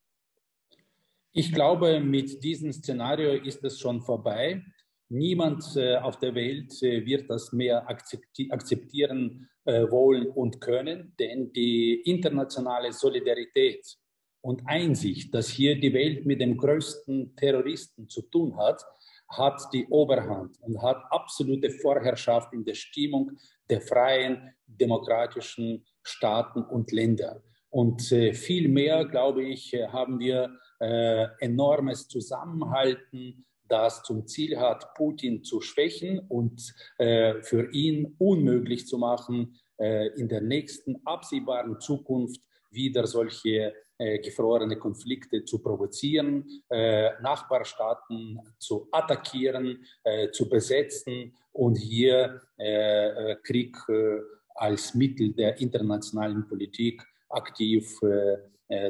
Ich 1.33 1.53
glaube, 1.53 2.01
mit 2.01 2.43
diesem 2.43 2.73
Szenario 2.73 3.33
ist 3.33 3.65
es 3.65 3.79
schon 3.81 4.03
vorbei. 4.03 4.63
Niemand 5.09 5.65
äh, 5.77 5.97
auf 5.97 6.19
der 6.19 6.35
Welt 6.35 6.83
äh, 6.83 7.05
wird 7.07 7.31
das 7.31 7.53
mehr 7.53 7.89
akzepti 7.89 8.51
akzeptieren 8.51 9.49
äh, 9.65 9.91
wollen 9.91 10.27
und 10.27 10.61
können, 10.61 11.15
denn 11.19 11.53
die 11.53 12.03
internationale 12.05 12.93
Solidarität 12.93 13.99
und 14.41 14.63
Einsicht, 14.67 15.33
dass 15.35 15.49
hier 15.49 15.79
die 15.79 15.93
Welt 15.93 16.27
mit 16.27 16.41
dem 16.41 16.57
größten 16.57 17.37
Terroristen 17.37 18.09
zu 18.09 18.23
tun 18.23 18.57
hat, 18.57 18.83
hat 19.29 19.63
die 19.73 19.87
Oberhand 19.87 20.59
und 20.61 20.83
hat 20.83 21.03
absolute 21.11 21.71
Vorherrschaft 21.71 22.53
in 22.53 22.65
der 22.65 22.75
Stimmung 22.75 23.33
der 23.73 23.81
freien 23.81 24.55
demokratischen 24.67 25.87
Staaten 26.03 26.63
und 26.63 26.93
Länder. 26.93 27.43
Und 27.71 28.13
äh, 28.13 28.35
viel 28.35 28.69
mehr, 28.69 29.07
glaube 29.07 29.45
ich, 29.45 29.73
äh, 29.73 29.89
haben 29.89 30.19
wir 30.19 30.55
äh, 30.79 31.27
enormes 31.41 32.07
Zusammenhalten, 32.07 33.47
das 33.67 34.03
zum 34.03 34.27
Ziel 34.27 34.59
hat, 34.59 34.93
Putin 34.95 35.43
zu 35.43 35.63
schwächen 35.63 36.19
und 36.29 36.75
für 36.99 37.71
ihn 37.73 38.15
unmöglich 38.19 38.87
zu 38.87 38.99
machen, 38.99 39.59
in 39.79 40.29
der 40.29 40.43
nächsten 40.43 41.01
absehbaren 41.07 41.81
Zukunft 41.81 42.43
wieder 42.71 43.07
solche 43.07 43.73
gefrorene 43.99 44.77
Konflikte 44.77 45.45
zu 45.45 45.61
provozieren, 45.61 46.45
äh, 46.69 47.11
Nachbarstaaten 47.21 48.41
zu 48.59 48.89
attackieren, 48.91 49.85
äh, 50.05 50.31
zu 50.31 50.49
besetzen 50.49 51.35
und 51.53 51.77
hier 51.77 52.41
äh, 52.59 53.33
äh, 53.33 53.37
Krieg 53.43 53.77
äh, 53.89 54.19
als 54.55 54.95
Mittel 54.95 55.33
der 55.33 55.59
internationalen 55.61 56.47
Politik 56.47 57.03
aktiv 57.29 57.99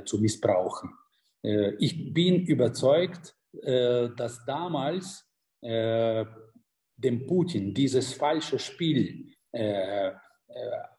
zu 0.04 0.18
missbrauchen. 0.18 0.90
ich 1.78 2.12
bin 2.12 2.44
überzeugt, 2.44 3.36
dass 3.52 4.44
damals 4.44 5.24
dem 5.62 7.26
Putin 7.26 7.72
dieses 7.72 8.12
falsche 8.14 8.58
Spiel 8.58 9.32
äh, 9.52 10.10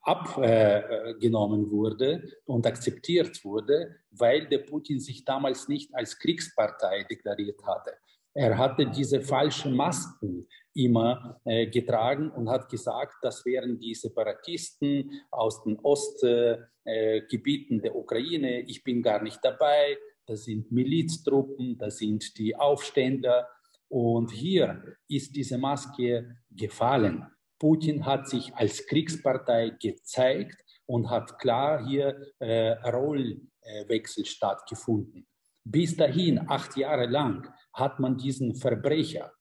abgenommen 0.02 1.70
wurde 1.70 2.24
und 2.46 2.66
akzeptiert 2.66 3.44
wurde, 3.44 3.96
weil 4.12 4.48
der 4.48 4.60
Putin 4.60 5.00
sich 5.00 5.26
damals 5.26 5.68
nicht 5.68 5.94
als 5.94 6.18
Kriegspartei 6.20 7.04
deklariert 7.04 7.62
hatte. 7.66 7.94
Er 8.36 8.58
hatte 8.58 8.88
diese 8.88 9.22
falschen 9.22 9.76
Masken 9.76 10.48
immer 10.74 11.40
äh, 11.46 11.68
getragen 11.68 12.32
und 12.32 12.50
hat 12.50 12.68
gesagt, 12.68 13.14
das 13.22 13.46
wären 13.46 13.78
die 13.78 13.94
Separatisten 13.94 15.22
aus 15.30 15.64
den 15.64 15.78
Ostgebieten 15.80 17.80
äh, 17.80 17.82
der 17.84 17.96
Ukraine. 17.96 18.62
Ich 18.62 18.84
bin 18.84 19.04
gar 19.04 19.22
nicht 19.22 19.40
dabei. 19.44 19.98
Das 20.26 20.46
sind 20.46 20.72
Miliztruppen, 20.72 21.78
das 21.78 21.98
sind 21.98 22.38
die 22.38 22.56
Aufständler. 22.56 23.48
Und 23.88 24.32
hier 24.32 24.96
ist 25.08 25.36
diese 25.36 25.60
Maske 25.60 26.38
gefallen. 26.50 27.28
Putin 27.64 28.06
hat 28.06 28.28
sich 28.28 28.54
als 28.56 28.86
Kriegspartei 28.88 29.70
gezeigt 29.82 30.62
und 30.86 31.10
hat 31.10 31.40
klar 31.40 31.88
hier 31.88 32.34
äh, 32.40 32.72
Rollwechsel 32.90 34.26
stattgefunden. 34.26 35.26
Bis 35.64 35.96
dahin, 35.96 36.50
acht 36.50 36.76
Jahre 36.76 37.06
lang, 37.06 37.48
hat 37.72 38.02
man 38.02 38.18
diesen 38.18 38.54
Verbrecher 38.56 39.32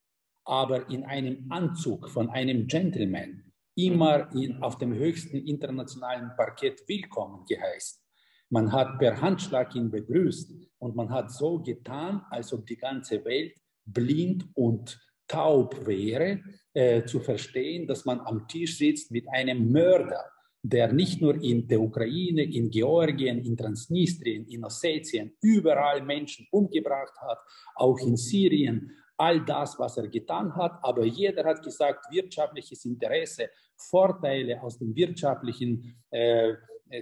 aber 0.45 0.88
in 0.88 1.02
einem 1.05 1.50
Anzug 1.50 2.09
von 2.11 2.31
einem 2.31 2.69
Gentleman 2.69 3.52
immer 3.75 4.33
in, 4.37 4.62
auf 4.62 4.79
dem 4.79 4.95
höchsten 4.95 5.38
internationalen 5.38 6.31
Parkett 6.37 6.81
willkommen 6.87 7.45
geheißen. 7.49 8.00
Man 8.50 8.71
hat 8.71 9.00
per 9.00 9.21
Handschlag 9.21 9.75
ihn 9.75 9.91
begrüßt 9.91 10.52
und 10.79 10.95
man 10.95 11.11
hat 11.11 11.33
so 11.33 11.59
getan, 11.59 12.23
als 12.31 12.52
ob 12.52 12.67
die 12.67 12.76
ganze 12.76 13.25
Welt 13.25 13.57
blind 13.85 14.47
und 14.55 14.97
taub 15.33 15.87
wäre, 15.87 16.41
äh, 16.75 17.05
zu 17.05 17.21
verstehen, 17.21 17.87
dass 17.87 18.05
man 18.05 18.21
am 18.21 18.47
Tisch 18.47 18.77
sitzt 18.77 19.11
mit 19.11 19.27
einem 19.29 19.73
Mörder, 19.73 20.25
der 20.62 20.93
nicht 20.93 21.21
nur 21.21 21.35
in 21.43 21.67
der 21.67 21.81
Ukraine, 21.81 22.43
in 22.43 22.71
Georgien, 22.71 23.39
in 23.39 23.57
Transnistrien, 23.57 24.47
in 24.47 24.65
Ossetien 24.65 25.33
überall 25.41 26.03
Menschen 26.03 26.47
umgebracht 26.51 27.15
hat, 27.21 27.39
auch 27.75 27.99
in 27.99 28.17
Syrien, 28.17 28.93
all 29.17 29.45
das, 29.45 29.79
was 29.79 29.97
er 29.97 30.09
getan 30.09 30.55
hat. 30.55 30.79
Aber 30.83 31.05
jeder 31.05 31.45
hat 31.45 31.62
gesagt, 31.62 32.05
wirtschaftliches 32.12 32.85
Interesse, 32.85 33.49
Vorteile 33.77 34.62
aus 34.62 34.79
dem 34.79 34.95
wirtschaftlichen 34.95 35.97
äh, 36.11 36.55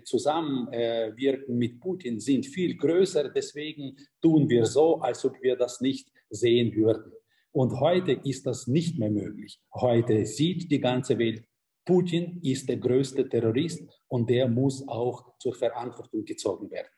Zusammenwirken 0.04 1.58
mit 1.58 1.80
Putin 1.80 2.20
sind 2.20 2.46
viel 2.46 2.76
größer. 2.76 3.28
Deswegen 3.30 3.96
tun 4.22 4.48
wir 4.48 4.64
so, 4.64 5.00
als 5.00 5.24
ob 5.24 5.34
wir 5.42 5.56
das 5.56 5.80
nicht 5.80 6.08
sehen 6.30 6.72
würden. 6.76 7.12
Und 7.52 7.80
heute 7.80 8.12
ist 8.12 8.46
das 8.46 8.66
nicht 8.66 8.98
mehr 8.98 9.10
möglich. 9.10 9.60
Heute 9.74 10.24
sieht 10.24 10.70
die 10.70 10.80
ganze 10.80 11.18
Welt, 11.18 11.44
Putin 11.84 12.40
ist 12.42 12.68
der 12.68 12.76
größte 12.76 13.28
Terrorist 13.28 13.82
und 14.08 14.30
der 14.30 14.48
muss 14.48 14.86
auch 14.86 15.36
zur 15.38 15.54
Verantwortung 15.54 16.24
gezogen 16.24 16.70
werden. 16.70 16.88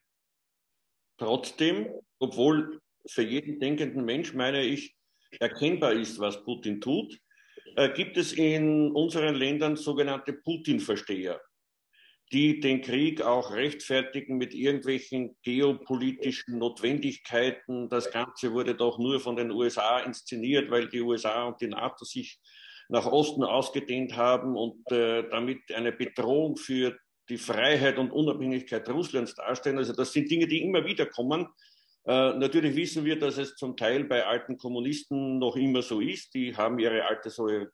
Trotzdem, 1.19 1.89
obwohl 2.19 2.81
für 3.07 3.23
jeden 3.23 3.59
denkenden 3.59 4.05
Mensch, 4.05 4.35
meine 4.35 4.63
ich, 4.63 4.95
erkennbar 5.41 5.93
ist, 5.93 6.19
was 6.19 6.45
Putin 6.45 6.81
tut, 6.81 7.19
äh, 7.77 7.91
gibt 7.91 8.17
es 8.17 8.33
in 8.33 8.93
unseren 8.93 9.35
Ländern 9.35 9.77
sogenannte 9.77 10.35
Putin-Versteher, 10.35 11.41
die 12.33 12.61
den 12.61 12.81
Krieg 12.81 13.21
auch 13.21 13.53
rechtfertigen 13.53 14.39
mit 14.39 14.55
irgendwelchen 14.55 15.37
geopolitischen 15.43 16.59
Notwendigkeiten. 16.59 17.89
Das 17.91 18.11
Ganze 18.11 18.53
wurde 18.53 18.75
doch 18.75 18.99
nur 18.99 19.21
von 19.21 19.37
den 19.37 19.51
USA 19.51 20.01
inszeniert, 20.01 20.71
weil 20.71 20.89
die 20.89 21.03
USA 21.03 21.45
und 21.45 21.61
die 21.61 21.69
NATO 21.69 22.05
sich 22.05 22.41
nach 22.89 23.07
Osten 23.07 23.45
ausgedehnt 23.45 24.17
haben 24.17 24.57
und 24.57 24.91
äh, 24.91 25.29
damit 25.29 25.73
eine 25.75 25.93
Bedrohung 25.93 26.57
für 26.57 26.97
die 27.29 27.39
Freiheit 27.39 27.99
und 27.99 28.11
Unabhängigkeit 28.11 28.89
Russlands 28.89 29.35
darstellen. 29.35 29.79
Also 29.79 29.93
das 29.93 30.13
sind 30.13 30.31
Dinge, 30.31 30.47
die 30.47 30.63
immer 30.63 30.85
wieder 30.85 31.07
kommen. 31.07 31.49
Äh, 32.05 32.33
natürlich 32.35 32.75
wissen 32.75 33.05
wir, 33.05 33.19
dass 33.19 33.39
es 33.39 33.57
zum 33.57 33.77
Teil 33.77 34.05
bei 34.05 34.27
alten 34.27 34.57
Kommunisten 34.57 35.39
noch 35.39 35.57
immer 35.57 35.83
so 35.83 36.01
ist. 36.01 36.35
Die 36.35 36.57
haben 36.57 36.79
ihre 36.79 37.05
alte 37.05 37.31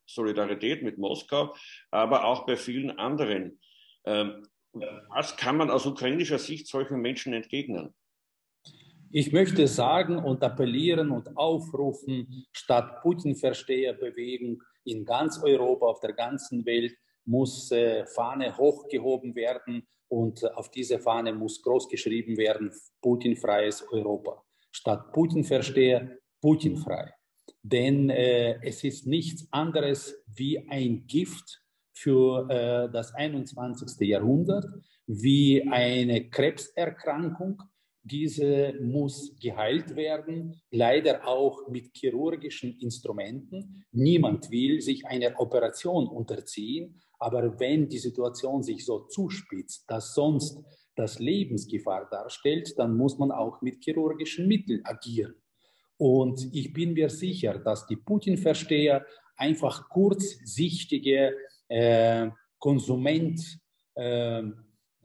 Solidarität 0.06 0.82
mit 0.82 0.98
Moskau, 0.98 1.54
aber 1.90 2.24
auch 2.24 2.44
bei 2.44 2.56
vielen 2.56 2.90
anderen. 2.98 3.58
Ähm, 4.04 4.46
was 4.72 5.36
kann 5.36 5.56
man 5.56 5.70
aus 5.70 5.86
ukrainischer 5.86 6.38
Sicht 6.38 6.66
solchen 6.66 7.00
Menschen 7.00 7.32
entgegnen? 7.32 7.94
Ich 9.10 9.32
möchte 9.32 9.66
sagen 9.66 10.18
und 10.18 10.42
appellieren 10.42 11.10
und 11.10 11.34
aufrufen, 11.36 12.46
statt 12.52 13.00
Putin-Versteherbewegung 13.00 14.62
in 14.84 15.04
ganz 15.04 15.42
Europa, 15.42 15.86
auf 15.86 16.00
der 16.00 16.12
ganzen 16.12 16.66
Welt, 16.66 16.94
muss 17.24 17.70
äh, 17.70 18.04
Fahne 18.06 18.56
hochgehoben 18.56 19.34
werden 19.34 19.86
und 20.08 20.44
auf 20.56 20.70
diese 20.70 20.98
Fahne 20.98 21.32
muss 21.32 21.62
groß 21.62 21.88
geschrieben 21.88 22.36
werden, 22.36 22.70
Putin-freies 23.00 23.86
Europa. 23.90 24.44
Statt 24.72 25.12
Putin-Versteher, 25.12 26.18
Putin-frei. 26.40 27.12
Denn 27.62 28.10
äh, 28.10 28.60
es 28.62 28.84
ist 28.84 29.06
nichts 29.06 29.46
anderes 29.50 30.22
wie 30.26 30.68
ein 30.68 31.06
Gift 31.06 31.62
für 31.98 32.48
äh, 32.48 32.92
das 32.92 33.14
21. 33.14 34.08
Jahrhundert, 34.08 34.66
wie 35.06 35.66
eine 35.68 36.28
Krebserkrankung, 36.28 37.62
diese 38.02 38.74
muss 38.80 39.36
geheilt 39.40 39.96
werden, 39.96 40.60
leider 40.70 41.26
auch 41.26 41.68
mit 41.68 41.90
chirurgischen 41.94 42.78
Instrumenten. 42.78 43.84
Niemand 43.92 44.50
will 44.50 44.80
sich 44.80 45.06
einer 45.06 45.38
Operation 45.40 46.06
unterziehen, 46.06 47.00
aber 47.18 47.58
wenn 47.58 47.88
die 47.88 47.98
Situation 47.98 48.62
sich 48.62 48.84
so 48.84 49.00
zuspitzt, 49.08 49.84
dass 49.90 50.14
sonst 50.14 50.58
das 50.94 51.18
Lebensgefahr 51.18 52.08
darstellt, 52.10 52.78
dann 52.78 52.96
muss 52.96 53.18
man 53.18 53.30
auch 53.30 53.60
mit 53.60 53.82
chirurgischen 53.84 54.46
Mitteln 54.46 54.84
agieren. 54.84 55.34
Und 55.96 56.48
ich 56.52 56.72
bin 56.72 56.92
mir 56.92 57.10
sicher, 57.10 57.58
dass 57.58 57.86
die 57.86 57.96
Putin-Versteher 57.96 59.04
einfach 59.36 59.88
kurzsichtige 59.88 61.34
Konsumentgötter 62.58 64.52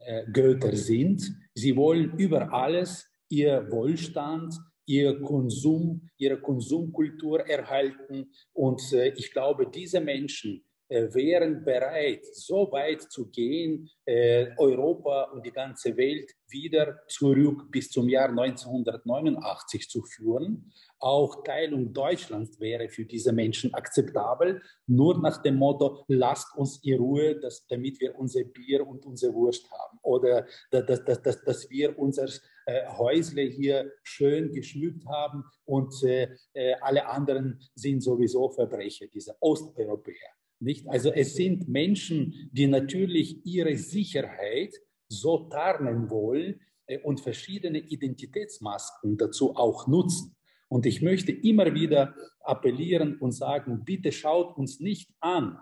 äh, 0.00 0.72
äh, 0.72 0.76
sind. 0.76 1.22
Sie 1.54 1.76
wollen 1.76 2.18
über 2.18 2.52
alles 2.52 3.08
ihr 3.28 3.70
Wohlstand, 3.70 4.54
ihr 4.86 5.20
Konsum, 5.20 6.08
ihre 6.18 6.40
Konsumkultur 6.40 7.40
erhalten. 7.48 8.30
Und 8.52 8.80
äh, 8.92 9.08
ich 9.16 9.32
glaube, 9.32 9.70
diese 9.70 10.00
Menschen, 10.00 10.56
äh, 10.56 10.73
wären 10.88 11.64
bereit, 11.64 12.24
so 12.32 12.70
weit 12.70 13.02
zu 13.02 13.30
gehen, 13.30 13.90
äh, 14.04 14.48
Europa 14.58 15.30
und 15.32 15.44
die 15.44 15.50
ganze 15.50 15.96
Welt 15.96 16.30
wieder 16.48 17.00
zurück 17.08 17.70
bis 17.70 17.90
zum 17.90 18.08
Jahr 18.08 18.28
1989 18.28 19.88
zu 19.88 20.02
führen. 20.02 20.72
Auch 20.98 21.42
Teilung 21.42 21.92
Deutschlands 21.92 22.60
wäre 22.60 22.88
für 22.88 23.04
diese 23.04 23.32
Menschen 23.32 23.74
akzeptabel, 23.74 24.62
nur 24.86 25.20
nach 25.20 25.42
dem 25.42 25.56
Motto, 25.56 26.04
lasst 26.08 26.54
uns 26.56 26.82
in 26.82 26.98
Ruhe, 26.98 27.40
dass, 27.40 27.66
damit 27.66 28.00
wir 28.00 28.18
unser 28.18 28.44
Bier 28.44 28.86
und 28.86 29.04
unsere 29.04 29.34
Wurst 29.34 29.70
haben. 29.70 29.98
Oder 30.02 30.46
dass, 30.70 31.04
dass, 31.04 31.22
dass, 31.22 31.44
dass 31.44 31.70
wir 31.70 31.98
unser 31.98 32.28
äh, 32.66 32.86
Häusle 32.88 33.42
hier 33.42 33.90
schön 34.02 34.52
geschmückt 34.52 35.04
haben 35.06 35.44
und 35.64 35.92
äh, 36.04 36.28
äh 36.54 36.74
alle 36.80 37.06
anderen 37.06 37.60
sind 37.74 38.00
sowieso 38.00 38.48
Verbrecher, 38.50 39.06
diese 39.06 39.36
Osteuropäer. 39.40 40.34
Nicht? 40.64 40.88
Also 40.88 41.12
es 41.12 41.34
sind 41.36 41.68
Menschen, 41.68 42.50
die 42.52 42.66
natürlich 42.66 43.44
ihre 43.46 43.76
Sicherheit 43.76 44.74
so 45.08 45.48
tarnen 45.48 46.10
wollen 46.10 46.60
äh, 46.86 46.98
und 47.00 47.20
verschiedene 47.20 47.78
Identitätsmasken 47.78 49.16
dazu 49.16 49.54
auch 49.54 49.86
nutzen. 49.86 50.34
Und 50.68 50.86
ich 50.86 51.02
möchte 51.02 51.30
immer 51.30 51.74
wieder 51.74 52.14
appellieren 52.40 53.18
und 53.18 53.32
sagen, 53.32 53.84
bitte 53.84 54.10
schaut 54.10 54.56
uns 54.56 54.80
nicht 54.80 55.10
an, 55.20 55.58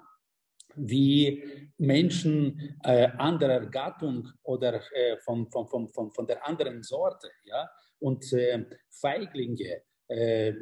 wie 0.74 1.44
Menschen 1.76 2.78
äh, 2.82 3.08
anderer 3.18 3.66
Gattung 3.66 4.28
oder 4.42 4.80
äh, 4.94 5.18
von, 5.18 5.50
von, 5.50 5.66
von, 5.68 6.10
von, 6.12 6.26
der 6.26 6.46
anderen 6.46 6.82
Sorte 6.82 7.28
ja? 7.44 7.68
und 7.98 8.32
äh, 8.32 8.64
Feiglinge 8.88 9.82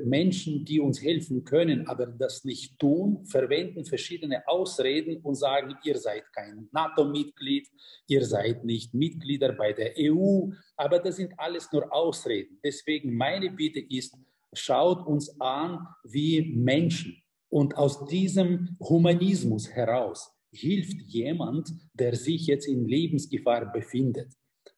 Menschen, 0.05 0.65
die 0.65 0.81
uns 0.81 1.03
helfen 1.03 1.45
können, 1.45 1.87
aber 1.89 2.07
das 2.07 2.45
nicht 2.45 2.79
tun, 2.79 3.25
verwenden 3.25 3.85
verschiedene 3.85 4.47
Ausreden 4.47 5.21
und 5.23 5.35
sagen, 5.35 5.75
ihr 5.85 5.99
seid 5.99 6.25
kein 6.33 6.69
NATO-Mitglied, 6.73 7.69
ihr 8.07 8.25
seid 8.25 8.65
nicht 8.65 8.95
Mitglieder 8.95 9.53
bei 9.53 9.73
der 9.73 9.95
EU, 9.99 10.51
aber 10.77 10.99
das 10.99 11.17
sind 11.17 11.33
alles 11.39 11.71
nur 11.73 11.93
Ausreden. 11.93 12.59
Deswegen 12.63 13.17
meine 13.17 13.51
Bitte 13.51 13.81
ist, 13.81 14.17
schaut 14.53 15.07
uns 15.07 15.41
an 15.41 15.87
wie 16.05 16.43
Menschen. 16.55 17.21
Und 17.49 17.77
aus 17.77 18.07
diesem 18.07 18.77
Humanismus 18.79 19.69
heraus 19.71 20.31
hilft 20.53 21.01
jemand, 21.09 21.73
der 21.95 22.15
sich 22.15 22.47
jetzt 22.47 22.67
in 22.67 22.87
Lebensgefahr 22.87 23.73
befindet. 23.73 24.33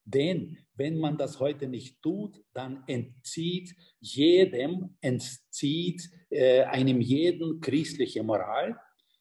Denn 0.05 0.59
wenn 0.75 0.99
man 0.99 1.17
das 1.17 1.39
heute 1.39 1.69
nicht 1.69 2.03
tut, 2.03 2.43
dann 2.55 2.83
entzieht 2.87 3.75
jedem, 4.01 4.97
entzieht 5.01 6.03
äh, 6.31 6.63
einem 6.63 7.01
jeden 7.01 7.61
christliche 7.61 8.23
Moral. 8.23 8.77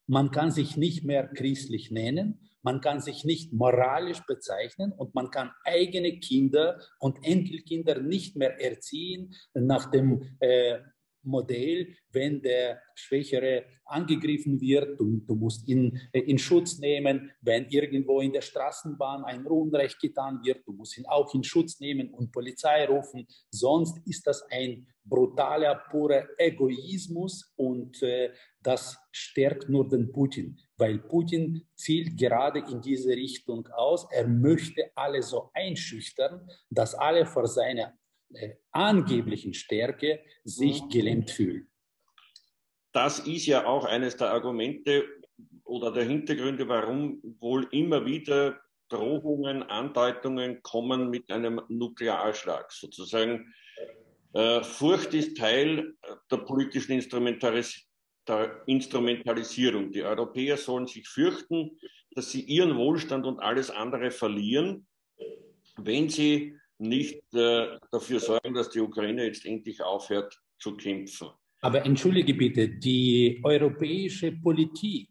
Man 0.07 0.31
kann 0.31 0.51
sich 0.51 0.77
nicht 0.77 1.03
mehr 1.03 1.27
christlich 1.27 1.91
nennen, 1.91 2.49
man 2.63 2.79
kann 2.79 3.01
sich 3.01 3.25
nicht 3.25 3.53
moralisch 3.53 4.21
bezeichnen 4.27 4.91
und 4.91 5.15
man 5.15 5.31
kann 5.31 5.51
eigene 5.63 6.19
Kinder 6.19 6.79
und 6.99 7.23
Enkelkinder 7.25 7.99
nicht 8.01 8.35
mehr 8.35 8.61
erziehen 8.61 9.33
nach 9.53 9.89
dem 9.89 10.37
äh, 10.39 10.79
Modell, 11.23 11.95
wenn 12.11 12.41
der 12.41 12.81
Schwächere 12.95 13.65
angegriffen 13.85 14.59
wird, 14.59 14.99
du, 14.99 15.21
du 15.25 15.35
musst 15.35 15.67
ihn 15.67 15.99
äh, 16.13 16.19
in 16.19 16.37
Schutz 16.37 16.79
nehmen, 16.79 17.31
wenn 17.41 17.65
irgendwo 17.69 18.21
in 18.21 18.33
der 18.33 18.41
Straßenbahn 18.41 19.23
ein 19.25 19.45
Unrecht 19.45 19.99
getan 19.99 20.39
wird, 20.43 20.65
du 20.65 20.73
musst 20.73 20.97
ihn 20.97 21.05
auch 21.05 21.33
in 21.33 21.43
Schutz 21.43 21.79
nehmen 21.79 22.13
und 22.13 22.31
Polizei 22.31 22.85
rufen, 22.85 23.27
sonst 23.49 23.99
ist 24.07 24.25
das 24.27 24.43
ein 24.49 24.87
brutaler, 25.03 25.75
purer 25.89 26.27
Egoismus 26.37 27.51
und 27.55 28.01
äh, 28.03 28.31
das 28.61 28.97
stärkt 29.11 29.67
nur 29.69 29.87
den 29.89 30.11
Putin, 30.11 30.57
weil 30.77 30.99
Putin 30.99 31.67
zielt 31.75 32.17
gerade 32.17 32.59
in 32.59 32.81
diese 32.81 33.09
Richtung 33.09 33.67
aus. 33.69 34.07
Er 34.11 34.27
möchte 34.27 34.91
alle 34.95 35.23
so 35.23 35.49
einschüchtern, 35.53 36.47
dass 36.69 36.93
alle 36.93 37.25
vor 37.25 37.47
seiner 37.47 37.93
angeblichen 38.71 39.53
Stärke 39.53 40.19
sich 40.43 40.83
mhm. 40.83 40.89
gelähmt 40.89 41.31
fühlen. 41.31 41.67
Das 42.91 43.19
ist 43.19 43.45
ja 43.45 43.65
auch 43.65 43.85
eines 43.85 44.17
der 44.17 44.31
Argumente 44.31 45.05
oder 45.63 45.91
der 45.91 46.03
Hintergründe, 46.03 46.67
warum 46.67 47.21
wohl 47.39 47.67
immer 47.71 48.05
wieder 48.05 48.59
Drohungen, 48.89 49.63
Andeutungen 49.63 50.61
kommen 50.61 51.09
mit 51.09 51.31
einem 51.31 51.61
Nuklearschlag. 51.69 52.71
Sozusagen 52.71 53.53
äh, 54.33 54.61
Furcht 54.63 55.13
ist 55.13 55.37
Teil 55.37 55.95
der 56.29 56.37
politischen 56.37 56.91
Instrumentalis 56.93 57.87
der 58.27 58.61
Instrumentalisierung. 58.65 59.91
Die 59.91 60.03
Europäer 60.03 60.57
sollen 60.57 60.87
sich 60.87 61.07
fürchten, 61.07 61.77
dass 62.11 62.31
sie 62.31 62.41
ihren 62.41 62.75
Wohlstand 62.75 63.25
und 63.25 63.39
alles 63.39 63.69
andere 63.69 64.11
verlieren, 64.11 64.85
wenn 65.77 66.09
sie 66.09 66.57
nicht 66.81 67.21
äh, 67.33 67.77
dafür 67.91 68.19
sorgen, 68.19 68.53
dass 68.53 68.69
die 68.69 68.79
Ukraine 68.79 69.25
jetzt 69.25 69.45
endlich 69.45 69.81
aufhört 69.81 70.41
zu 70.59 70.75
kämpfen. 70.75 71.29
Aber 71.61 71.85
entschuldige 71.85 72.33
bitte, 72.33 72.67
die 72.67 73.39
europäische 73.43 74.31
Politik 74.31 75.09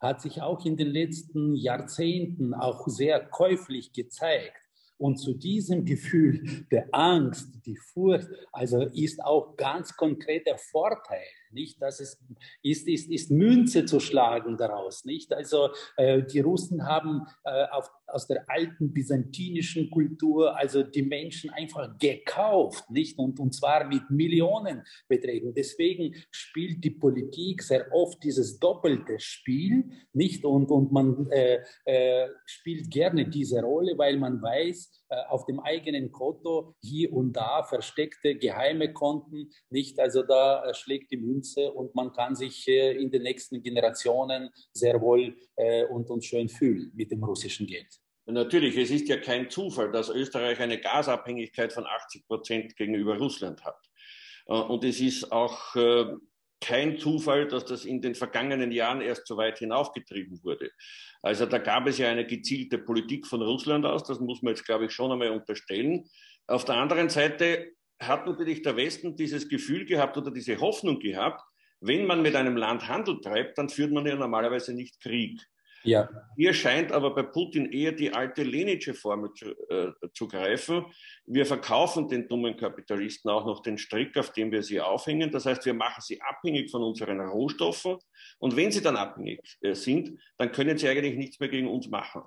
hat 0.00 0.20
sich 0.20 0.42
auch 0.42 0.64
in 0.66 0.76
den 0.76 0.88
letzten 0.88 1.54
Jahrzehnten 1.54 2.52
auch 2.52 2.86
sehr 2.88 3.24
käuflich 3.24 3.92
gezeigt. 3.92 4.60
Und 4.96 5.16
zu 5.16 5.34
diesem 5.34 5.84
Gefühl 5.84 6.66
der 6.70 6.88
Angst, 6.92 7.64
die 7.66 7.76
Furcht, 7.76 8.28
also 8.52 8.82
ist 8.82 9.22
auch 9.24 9.56
ganz 9.56 9.96
konkreter 9.96 10.56
Vorteil 10.56 11.26
nicht? 11.54 11.80
Das 11.80 12.00
ist, 12.00 12.20
ist, 12.62 12.86
ist, 12.86 13.10
ist 13.10 13.30
Münze 13.30 13.86
zu 13.86 14.00
schlagen 14.00 14.56
daraus, 14.56 15.04
nicht? 15.04 15.32
Also 15.32 15.70
äh, 15.96 16.22
die 16.22 16.40
Russen 16.40 16.86
haben 16.86 17.26
äh, 17.44 17.66
auf, 17.70 17.88
aus 18.06 18.26
der 18.26 18.48
alten 18.48 18.92
byzantinischen 18.92 19.90
Kultur 19.90 20.56
also 20.56 20.82
die 20.82 21.02
Menschen 21.02 21.50
einfach 21.50 21.98
gekauft, 21.98 22.90
nicht? 22.90 23.18
Und, 23.18 23.38
und 23.40 23.54
zwar 23.54 23.86
mit 23.86 24.08
Millionenbeträgen. 24.10 25.54
Deswegen 25.54 26.14
spielt 26.30 26.82
die 26.84 26.90
Politik 26.90 27.62
sehr 27.62 27.92
oft 27.92 28.22
dieses 28.22 28.58
doppelte 28.58 29.18
Spiel, 29.18 29.90
nicht? 30.12 30.44
Und, 30.44 30.70
und 30.70 30.92
man 30.92 31.26
äh, 31.30 31.62
äh, 31.84 32.28
spielt 32.46 32.90
gerne 32.90 33.28
diese 33.28 33.60
Rolle, 33.60 33.96
weil 33.96 34.18
man 34.18 34.40
weiß, 34.40 35.04
äh, 35.08 35.16
auf 35.28 35.46
dem 35.46 35.60
eigenen 35.60 36.10
Konto 36.12 36.74
hier 36.82 37.12
und 37.12 37.32
da 37.32 37.62
versteckte 37.62 38.36
geheime 38.36 38.92
Konten, 38.92 39.50
nicht? 39.70 39.98
Also 39.98 40.22
da 40.22 40.64
äh, 40.64 40.74
schlägt 40.74 41.10
die 41.10 41.16
Münze 41.16 41.72
und 41.72 41.94
man 41.94 42.12
kann 42.12 42.34
sich 42.34 42.66
äh, 42.68 42.92
in 42.92 43.10
den 43.10 43.22
nächsten 43.22 43.62
Generationen 43.62 44.50
sehr 44.72 45.00
wohl 45.00 45.36
und, 45.90 46.10
und 46.10 46.24
schön 46.24 46.48
fühlen 46.48 46.90
mit 46.94 47.10
dem 47.10 47.22
russischen 47.22 47.66
Geld. 47.66 48.03
Natürlich, 48.26 48.76
es 48.76 48.90
ist 48.90 49.08
ja 49.08 49.18
kein 49.18 49.50
Zufall, 49.50 49.92
dass 49.92 50.08
Österreich 50.08 50.58
eine 50.60 50.80
Gasabhängigkeit 50.80 51.72
von 51.72 51.86
80 51.86 52.26
Prozent 52.26 52.76
gegenüber 52.76 53.18
Russland 53.18 53.62
hat. 53.64 53.78
Und 54.46 54.82
es 54.84 55.00
ist 55.00 55.30
auch 55.30 55.74
kein 56.60 56.98
Zufall, 56.98 57.46
dass 57.46 57.66
das 57.66 57.84
in 57.84 58.00
den 58.00 58.14
vergangenen 58.14 58.72
Jahren 58.72 59.02
erst 59.02 59.26
so 59.26 59.36
weit 59.36 59.58
hinaufgetrieben 59.58 60.42
wurde. 60.42 60.70
Also 61.20 61.44
da 61.44 61.58
gab 61.58 61.86
es 61.86 61.98
ja 61.98 62.08
eine 62.08 62.26
gezielte 62.26 62.78
Politik 62.78 63.26
von 63.26 63.42
Russland 63.42 63.84
aus, 63.84 64.04
das 64.04 64.20
muss 64.20 64.40
man 64.40 64.54
jetzt, 64.54 64.64
glaube 64.64 64.86
ich, 64.86 64.92
schon 64.92 65.12
einmal 65.12 65.30
unterstellen. 65.30 66.08
Auf 66.46 66.64
der 66.64 66.76
anderen 66.76 67.10
Seite 67.10 67.72
hat 68.00 68.26
natürlich 68.26 68.62
der 68.62 68.76
Westen 68.76 69.14
dieses 69.16 69.48
Gefühl 69.48 69.84
gehabt 69.84 70.16
oder 70.16 70.30
diese 70.30 70.58
Hoffnung 70.58 70.98
gehabt, 70.98 71.42
wenn 71.80 72.06
man 72.06 72.22
mit 72.22 72.34
einem 72.34 72.56
Land 72.56 72.88
Handel 72.88 73.20
treibt, 73.20 73.58
dann 73.58 73.68
führt 73.68 73.92
man 73.92 74.06
ja 74.06 74.14
normalerweise 74.16 74.72
nicht 74.72 75.00
Krieg. 75.02 75.40
Ja. 75.84 76.08
Hier 76.36 76.54
scheint 76.54 76.92
aber 76.92 77.14
bei 77.14 77.22
Putin 77.22 77.70
eher 77.70 77.92
die 77.92 78.12
alte 78.12 78.42
Lenische 78.42 78.94
Formel 78.94 79.32
zu, 79.34 79.50
äh, 79.68 79.92
zu 80.14 80.26
greifen. 80.26 80.86
Wir 81.26 81.44
verkaufen 81.44 82.08
den 82.08 82.26
dummen 82.26 82.56
Kapitalisten 82.56 83.30
auch 83.30 83.44
noch 83.44 83.60
den 83.60 83.76
Strick, 83.76 84.16
auf 84.16 84.32
dem 84.32 84.50
wir 84.50 84.62
sie 84.62 84.80
aufhängen. 84.80 85.30
Das 85.30 85.46
heißt, 85.46 85.64
wir 85.66 85.74
machen 85.74 86.00
sie 86.00 86.20
abhängig 86.22 86.70
von 86.70 86.82
unseren 86.82 87.20
Rohstoffen. 87.20 87.98
Und 88.38 88.56
wenn 88.56 88.72
sie 88.72 88.82
dann 88.82 88.96
abhängig 88.96 89.40
äh, 89.60 89.74
sind, 89.74 90.18
dann 90.38 90.50
können 90.52 90.78
sie 90.78 90.88
eigentlich 90.88 91.16
nichts 91.16 91.38
mehr 91.38 91.50
gegen 91.50 91.68
uns 91.68 91.88
machen. 91.88 92.22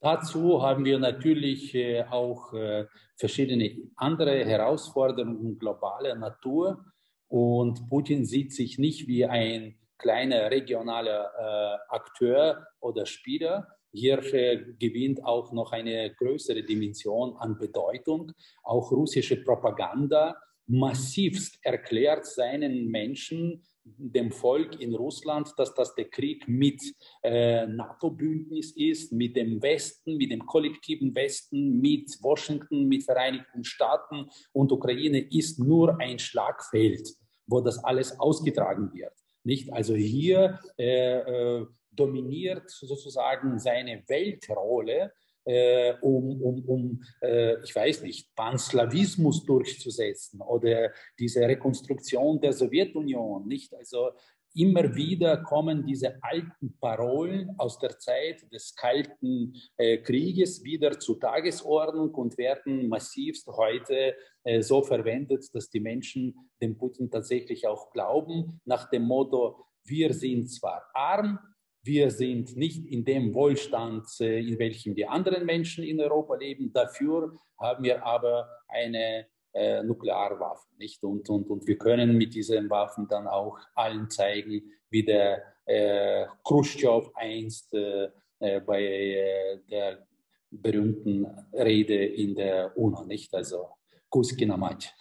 Dazu 0.00 0.60
haben 0.62 0.84
wir 0.84 0.98
natürlich 0.98 1.74
äh, 1.74 2.02
auch 2.02 2.52
äh, 2.52 2.86
verschiedene 3.16 3.74
andere 3.96 4.44
Herausforderungen 4.44 5.58
globaler 5.58 6.16
Natur. 6.16 6.84
Und 7.28 7.88
Putin 7.88 8.26
sieht 8.26 8.52
sich 8.52 8.78
nicht 8.78 9.06
wie 9.06 9.24
ein 9.24 9.78
kleiner 9.98 10.50
regionaler 10.50 11.30
äh, 11.38 11.94
Akteur 11.94 12.66
oder 12.80 13.06
Spieler. 13.06 13.68
Hier 13.92 14.18
äh, 14.34 14.74
gewinnt 14.78 15.24
auch 15.24 15.52
noch 15.52 15.72
eine 15.72 16.14
größere 16.14 16.62
Dimension 16.62 17.36
an 17.36 17.58
Bedeutung. 17.58 18.32
Auch 18.62 18.90
russische 18.90 19.42
Propaganda 19.42 20.36
massivst 20.66 21.58
erklärt 21.62 22.26
seinen 22.26 22.90
Menschen, 22.90 23.62
dem 23.84 24.32
Volk 24.32 24.80
in 24.80 24.94
Russland, 24.94 25.52
dass 25.58 25.74
das 25.74 25.94
der 25.94 26.06
Krieg 26.08 26.48
mit 26.48 26.82
äh, 27.22 27.66
NATO-Bündnis 27.66 28.72
ist, 28.76 29.12
mit 29.12 29.36
dem 29.36 29.62
Westen, 29.62 30.16
mit 30.16 30.30
dem 30.30 30.46
kollektiven 30.46 31.14
Westen, 31.14 31.80
mit 31.80 32.10
Washington, 32.22 32.88
mit 32.88 33.04
Vereinigten 33.04 33.62
Staaten 33.62 34.30
und 34.52 34.72
Ukraine 34.72 35.18
ist 35.30 35.58
nur 35.58 36.00
ein 36.00 36.18
Schlagfeld, 36.18 37.10
wo 37.46 37.60
das 37.60 37.82
alles 37.84 38.18
ausgetragen 38.18 38.90
wird. 38.94 39.12
Nicht? 39.44 39.72
Also 39.72 39.94
hier 39.94 40.58
äh, 40.78 41.18
äh, 41.18 41.66
dominiert 41.92 42.68
sozusagen 42.70 43.58
seine 43.58 44.02
Weltrolle, 44.08 45.12
äh, 45.44 45.94
um, 46.00 46.40
um, 46.40 46.64
um 46.64 47.04
äh, 47.20 47.62
ich 47.62 47.74
weiß 47.74 48.02
nicht, 48.02 48.34
Panslawismus 48.34 49.44
durchzusetzen 49.44 50.40
oder 50.40 50.90
diese 51.18 51.42
Rekonstruktion 51.42 52.40
der 52.40 52.54
Sowjetunion, 52.54 53.46
nicht? 53.46 53.74
Also 53.74 54.12
immer 54.54 54.94
wieder 54.94 55.38
kommen 55.38 55.84
diese 55.84 56.16
alten 56.22 56.76
Parolen 56.80 57.54
aus 57.58 57.78
der 57.78 57.98
Zeit 57.98 58.50
des 58.52 58.74
Kalten 58.74 59.54
äh, 59.76 59.98
Krieges 59.98 60.62
wieder 60.62 60.98
zur 60.98 61.18
Tagesordnung 61.18 62.14
und 62.14 62.38
werden 62.38 62.88
massivst 62.88 63.46
heute 63.48 64.14
äh, 64.44 64.62
so 64.62 64.82
verwendet, 64.82 65.46
dass 65.52 65.68
die 65.68 65.80
Menschen 65.80 66.34
dem 66.62 66.78
Putin 66.78 67.10
tatsächlich 67.10 67.66
auch 67.66 67.90
glauben, 67.90 68.60
nach 68.64 68.88
dem 68.90 69.02
Motto, 69.02 69.66
wir 69.84 70.14
sind 70.14 70.48
zwar 70.48 70.84
arm, 70.94 71.38
wir 71.82 72.10
sind 72.10 72.56
nicht 72.56 72.86
in 72.86 73.04
dem 73.04 73.34
Wohlstand, 73.34 74.06
äh, 74.20 74.40
in 74.40 74.58
welchem 74.58 74.94
die 74.94 75.06
anderen 75.06 75.44
Menschen 75.44 75.84
in 75.84 76.00
Europa 76.00 76.36
leben. 76.36 76.72
Dafür 76.72 77.36
haben 77.58 77.84
wir 77.84 78.04
aber 78.04 78.48
eine 78.68 79.26
äh, 79.54 79.82
Nuklearwaffen. 79.82 80.76
Nicht? 80.78 81.02
Und, 81.02 81.28
und, 81.30 81.48
und 81.48 81.66
wir 81.66 81.78
können 81.78 82.16
mit 82.16 82.34
diesen 82.34 82.68
Waffen 82.68 83.06
dann 83.08 83.26
auch 83.26 83.58
allen 83.74 84.10
zeigen, 84.10 84.62
wie 84.90 85.04
der 85.04 85.42
äh, 85.64 86.26
Khrushchev 86.44 87.10
einst 87.14 87.72
äh, 87.72 88.08
äh 88.40 88.60
bei 88.60 88.82
äh, 88.82 89.58
der 89.70 90.06
berühmten 90.50 91.26
Rede 91.52 92.04
in 92.04 92.34
der 92.34 92.76
UNO, 92.76 93.04
nicht? 93.04 93.34
Also 93.34 93.68
Kuskinamat. 94.08 94.94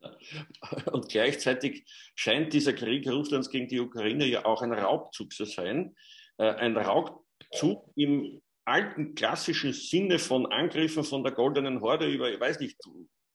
Und 0.92 1.08
gleichzeitig 1.08 1.84
scheint 2.14 2.52
dieser 2.52 2.72
Krieg 2.72 3.06
Russlands 3.06 3.50
gegen 3.50 3.68
die 3.68 3.80
Ukraine 3.80 4.26
ja 4.26 4.44
auch 4.44 4.62
ein 4.62 4.72
Raubzug 4.72 5.32
zu 5.32 5.44
sein. 5.44 5.94
Ein 6.38 6.76
Raubzug 6.76 7.90
im 7.96 8.40
alten 8.64 9.14
klassischen 9.14 9.72
Sinne 9.72 10.18
von 10.18 10.46
Angriffen 10.46 11.02
von 11.02 11.22
der 11.22 11.32
Goldenen 11.32 11.80
Horde 11.80 12.06
über, 12.06 12.30
ich 12.30 12.38
weiß 12.38 12.60
nicht, 12.60 12.78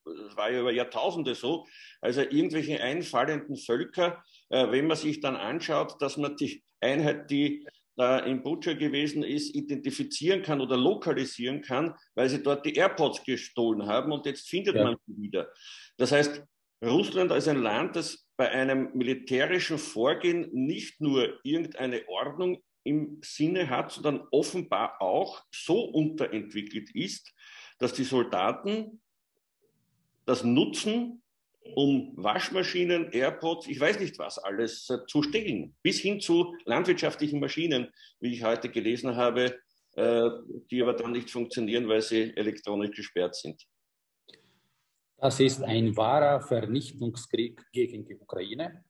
das 0.05 0.35
war 0.35 0.51
ja 0.51 0.61
über 0.61 0.71
Jahrtausende 0.71 1.35
so, 1.35 1.65
also 2.01 2.21
irgendwelche 2.21 2.81
einfallenden 2.81 3.57
Völker, 3.57 4.23
äh, 4.49 4.69
wenn 4.71 4.87
man 4.87 4.97
sich 4.97 5.19
dann 5.19 5.35
anschaut, 5.35 6.01
dass 6.01 6.17
man 6.17 6.35
die 6.35 6.63
Einheit, 6.81 7.29
die 7.29 7.65
da 7.95 8.19
in 8.19 8.41
Butcher 8.41 8.75
gewesen 8.75 9.23
ist, 9.23 9.53
identifizieren 9.55 10.41
kann 10.41 10.61
oder 10.61 10.77
lokalisieren 10.77 11.61
kann, 11.61 11.93
weil 12.15 12.29
sie 12.29 12.41
dort 12.41 12.65
die 12.65 12.73
AirPods 12.73 13.23
gestohlen 13.23 13.87
haben 13.87 14.11
und 14.11 14.25
jetzt 14.25 14.49
findet 14.49 14.75
ja. 14.75 14.83
man 14.83 14.95
sie 15.05 15.21
wieder. 15.21 15.51
Das 15.97 16.11
heißt, 16.11 16.43
Russland 16.83 17.31
als 17.31 17.47
ein 17.47 17.61
Land, 17.61 17.95
das 17.95 18.27
bei 18.35 18.49
einem 18.49 18.89
militärischen 18.93 19.77
Vorgehen 19.77 20.49
nicht 20.51 20.99
nur 20.99 21.39
irgendeine 21.43 22.07
Ordnung 22.07 22.61
im 22.83 23.19
Sinne 23.23 23.69
hat, 23.69 23.91
sondern 23.91 24.27
offenbar 24.31 25.01
auch 25.01 25.43
so 25.53 25.81
unterentwickelt 25.81 26.93
ist, 26.93 27.31
dass 27.77 27.93
die 27.93 28.03
Soldaten 28.03 29.01
das 30.25 30.43
nutzen, 30.43 31.21
um 31.75 32.13
Waschmaschinen, 32.15 33.11
AirPods, 33.11 33.67
ich 33.67 33.79
weiß 33.79 33.99
nicht 33.99 34.19
was 34.19 34.37
alles 34.37 34.89
äh, 34.89 35.05
zu 35.07 35.23
stehlen, 35.23 35.75
bis 35.81 35.99
hin 35.99 36.19
zu 36.19 36.55
landwirtschaftlichen 36.65 37.39
Maschinen, 37.39 37.89
wie 38.19 38.33
ich 38.33 38.43
heute 38.43 38.69
gelesen 38.69 39.15
habe, 39.15 39.59
äh, 39.95 40.29
die 40.69 40.81
aber 40.81 40.93
dann 40.93 41.11
nicht 41.11 41.29
funktionieren, 41.29 41.87
weil 41.87 42.01
sie 42.01 42.35
elektronisch 42.35 42.95
gesperrt 42.95 43.35
sind. 43.35 43.61
Das 45.17 45.39
ist 45.39 45.63
ein 45.63 45.95
wahrer 45.95 46.41
Vernichtungskrieg 46.41 47.61
gegen 47.71 48.05
die 48.05 48.15
Ukraine. 48.15 48.83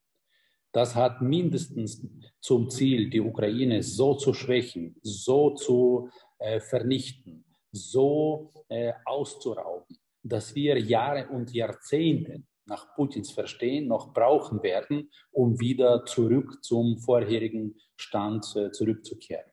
Das 0.71 0.95
hat 0.95 1.21
mindestens 1.21 2.03
zum 2.39 2.69
Ziel, 2.71 3.11
die 3.11 3.21
Ukraine 3.21 3.83
so 3.83 4.15
zu 4.15 4.33
schwächen, 4.33 4.95
so 5.03 5.51
zu 5.51 6.09
äh, 6.39 6.59
vernichten, 6.59 7.45
so 7.71 8.51
äh, 8.69 8.93
auszurauben, 9.05 9.99
dass 10.23 10.55
wir 10.55 10.79
Jahre 10.79 11.27
und 11.29 11.53
Jahrzehnte 11.53 12.43
nach 12.65 12.95
Putins 12.95 13.31
Verstehen 13.31 13.87
noch 13.87 14.13
brauchen 14.13 14.63
werden, 14.63 15.09
um 15.31 15.59
wieder 15.59 16.05
zurück 16.05 16.63
zum 16.63 16.97
vorherigen 16.97 17.75
Stand 17.95 18.45
äh, 18.55 18.71
zurückzukehren. 18.71 19.51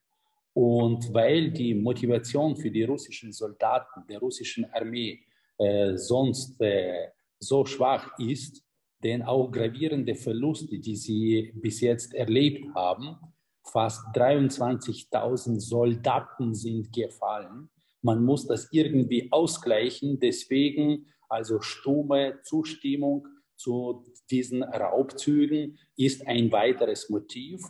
Und 0.52 1.12
weil 1.12 1.50
die 1.50 1.74
Motivation 1.74 2.56
für 2.56 2.70
die 2.70 2.84
russischen 2.84 3.32
Soldaten, 3.32 4.06
der 4.08 4.18
russischen 4.18 4.64
Armee 4.72 5.20
äh, 5.58 5.96
sonst 5.96 6.60
äh, 6.60 7.08
so 7.38 7.64
schwach 7.64 8.18
ist, 8.18 8.64
denn 9.02 9.22
auch 9.22 9.50
gravierende 9.50 10.14
Verluste, 10.14 10.78
die 10.78 10.96
sie 10.96 11.52
bis 11.54 11.80
jetzt 11.80 12.14
erlebt 12.14 12.74
haben, 12.74 13.16
fast 13.64 14.04
23.000 14.14 15.60
Soldaten 15.60 16.54
sind 16.54 16.92
gefallen. 16.92 17.70
Man 18.02 18.24
muss 18.24 18.46
das 18.46 18.68
irgendwie 18.72 19.28
ausgleichen. 19.30 20.18
Deswegen 20.20 21.06
also 21.30 21.60
stumme 21.60 22.40
Zustimmung 22.42 23.26
zu 23.56 24.04
diesen 24.30 24.62
Raubzügen 24.62 25.78
ist 25.96 26.26
ein 26.26 26.50
weiteres 26.50 27.08
Motiv. 27.08 27.62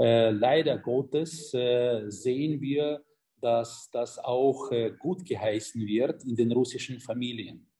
Äh, 0.00 0.30
leider 0.30 0.78
Gottes 0.78 1.52
äh, 1.54 2.04
sehen 2.08 2.60
wir, 2.60 3.04
dass 3.40 3.88
das 3.92 4.18
auch 4.18 4.72
äh, 4.72 4.92
gut 4.98 5.24
geheißen 5.24 5.86
wird 5.86 6.24
in 6.24 6.34
den 6.34 6.50
russischen 6.50 6.98
Familien. 6.98 7.70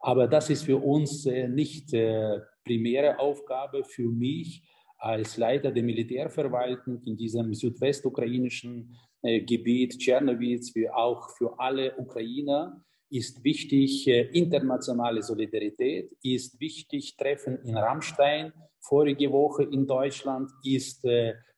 Aber 0.00 0.26
das 0.26 0.50
ist 0.50 0.64
für 0.64 0.78
uns 0.78 1.26
äh, 1.26 1.48
nicht 1.48 1.92
äh, 1.92 2.40
primäre 2.64 3.18
Aufgabe 3.18 3.84
für 3.84 4.08
mich 4.10 4.62
als 4.98 5.36
Leiter 5.36 5.70
der 5.70 5.82
Militärverwaltung 5.82 7.02
in 7.04 7.16
diesem 7.16 7.54
südwestukrainischen 7.54 8.96
Gebiet 9.22 9.98
Tschernowitz, 9.98 10.74
wie 10.74 10.88
auch 10.88 11.30
für 11.30 11.58
alle 11.58 11.96
Ukrainer 11.96 12.82
ist 13.08 13.42
wichtig 13.44 14.08
internationale 14.08 15.22
Solidarität, 15.22 16.12
ist 16.22 16.60
wichtig 16.60 17.16
Treffen 17.16 17.58
in 17.64 17.76
Rammstein 17.76 18.52
vorige 18.80 19.30
Woche 19.32 19.64
in 19.64 19.86
Deutschland, 19.86 20.50
ist 20.64 21.06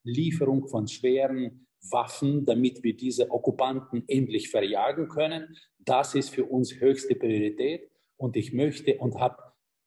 Lieferung 0.02 0.68
von 0.68 0.86
schweren 0.88 1.66
Waffen, 1.90 2.44
damit 2.44 2.82
wir 2.82 2.96
diese 2.96 3.30
Okkupanten 3.30 4.04
endlich 4.08 4.50
verjagen 4.50 5.08
können. 5.08 5.56
Das 5.78 6.14
ist 6.14 6.30
für 6.30 6.44
uns 6.44 6.80
höchste 6.80 7.14
Priorität. 7.14 7.90
Und 8.16 8.36
ich 8.36 8.52
möchte 8.52 8.98
und 8.98 9.18
habe 9.18 9.36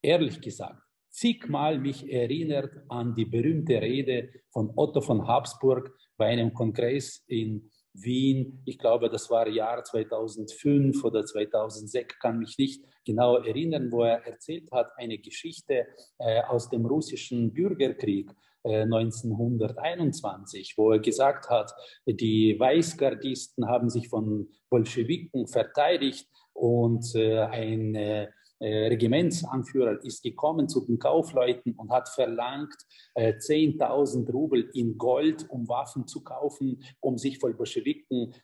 ehrlich 0.02 0.40
gesagt 0.40 0.82
zigmal 1.10 1.78
mich 1.78 2.10
erinnert 2.10 2.72
an 2.88 3.14
die 3.14 3.26
berühmte 3.26 3.80
Rede 3.82 4.30
von 4.50 4.72
Otto 4.74 5.02
von 5.02 5.28
Habsburg 5.28 5.94
bei 6.22 6.28
einem 6.28 6.54
Kongress 6.54 7.24
in 7.26 7.68
Wien. 7.94 8.62
Ich 8.64 8.78
glaube, 8.78 9.10
das 9.10 9.28
war 9.28 9.48
Jahr 9.48 9.82
2005 9.82 11.02
oder 11.02 11.26
2006, 11.26 12.20
kann 12.20 12.38
mich 12.38 12.56
nicht 12.58 12.84
genau 13.04 13.38
erinnern, 13.38 13.90
wo 13.90 14.04
er 14.04 14.24
erzählt 14.24 14.70
hat, 14.70 14.92
eine 14.98 15.18
Geschichte 15.18 15.88
äh, 16.18 16.44
aus 16.44 16.70
dem 16.70 16.86
russischen 16.86 17.52
Bürgerkrieg. 17.52 18.30
1921, 18.64 20.70
äh, 20.70 20.74
wo 20.76 20.92
er 20.92 21.00
gesagt 21.00 21.50
hat, 21.50 21.74
die 22.06 22.54
Weißgardisten 22.56 23.66
haben 23.66 23.90
sich 23.90 24.08
von 24.08 24.48
Bolschewiken 24.70 25.48
verteidigt 25.48 26.28
und 26.52 27.04
äh, 27.16 27.40
ein 27.40 28.28
äh, 28.62 28.86
Regimentsanführer 28.86 30.04
ist 30.04 30.22
gekommen 30.22 30.68
zu 30.68 30.86
den 30.86 30.98
Kaufleuten 30.98 31.74
und 31.74 31.90
hat 31.90 32.08
verlangt, 32.08 32.74
10.000 33.16 34.30
Rubel 34.32 34.70
in 34.72 34.96
Gold, 34.96 35.50
um 35.50 35.68
Waffen 35.68 36.06
zu 36.06 36.22
kaufen, 36.22 36.82
um 37.00 37.18
sich 37.18 37.38
vor 37.38 37.52
Bolschewiken 37.52 38.34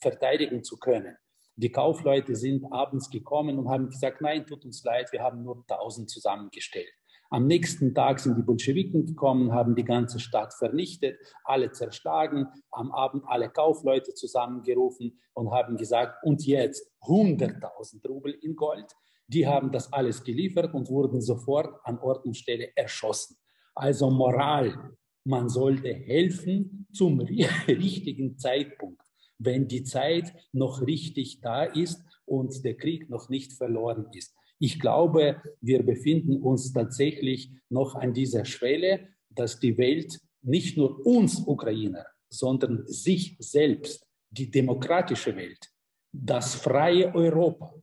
verteidigen 0.00 0.64
zu 0.64 0.78
können. 0.78 1.14
Die 1.56 1.72
Kaufleute 1.72 2.36
sind 2.36 2.72
abends 2.72 3.10
gekommen 3.10 3.58
und 3.58 3.68
haben 3.68 3.88
gesagt, 3.88 4.20
nein, 4.20 4.46
tut 4.46 4.64
uns 4.64 4.84
leid, 4.84 5.10
wir 5.10 5.22
haben 5.22 5.42
nur 5.42 5.64
1.000 5.66 6.06
zusammengestellt. 6.06 6.92
Am 7.30 7.46
nächsten 7.46 7.94
Tag 7.94 8.20
sind 8.20 8.38
die 8.38 8.42
Bolschewiken 8.42 9.04
gekommen, 9.04 9.52
haben 9.52 9.74
die 9.74 9.84
ganze 9.84 10.18
Stadt 10.20 10.54
vernichtet, 10.54 11.18
alle 11.44 11.72
zerschlagen, 11.72 12.46
am 12.70 12.90
Abend 12.92 13.24
alle 13.26 13.50
Kaufleute 13.50 14.14
zusammengerufen 14.14 15.20
und 15.34 15.50
haben 15.50 15.76
gesagt, 15.76 16.24
und 16.24 16.46
jetzt 16.46 16.90
100.000 17.02 18.06
Rubel 18.08 18.32
in 18.40 18.56
Gold. 18.56 18.86
Die 19.28 19.46
haben 19.46 19.70
das 19.70 19.92
alles 19.92 20.24
geliefert 20.24 20.74
und 20.74 20.88
wurden 20.88 21.20
sofort 21.20 21.80
an 21.84 21.98
Ort 21.98 22.24
und 22.24 22.36
Stelle 22.36 22.70
erschossen. 22.74 23.36
Also 23.74 24.10
Moral, 24.10 24.96
man 25.24 25.48
sollte 25.48 25.92
helfen 25.92 26.86
zum 26.92 27.20
richtigen 27.68 28.38
Zeitpunkt, 28.38 29.02
wenn 29.38 29.68
die 29.68 29.84
Zeit 29.84 30.32
noch 30.52 30.86
richtig 30.86 31.40
da 31.42 31.64
ist 31.64 32.02
und 32.24 32.64
der 32.64 32.76
Krieg 32.76 33.10
noch 33.10 33.28
nicht 33.28 33.52
verloren 33.52 34.06
ist. 34.12 34.34
Ich 34.58 34.80
glaube, 34.80 35.40
wir 35.60 35.84
befinden 35.84 36.42
uns 36.42 36.72
tatsächlich 36.72 37.52
noch 37.68 37.94
an 37.94 38.14
dieser 38.14 38.44
Schwelle, 38.44 39.08
dass 39.28 39.60
die 39.60 39.76
Welt 39.78 40.18
nicht 40.42 40.76
nur 40.76 41.06
uns 41.06 41.40
Ukrainer, 41.46 42.06
sondern 42.30 42.86
sich 42.86 43.36
selbst, 43.38 44.06
die 44.30 44.50
demokratische 44.50 45.36
Welt, 45.36 45.70
das 46.12 46.54
freie 46.54 47.14
Europa 47.14 47.74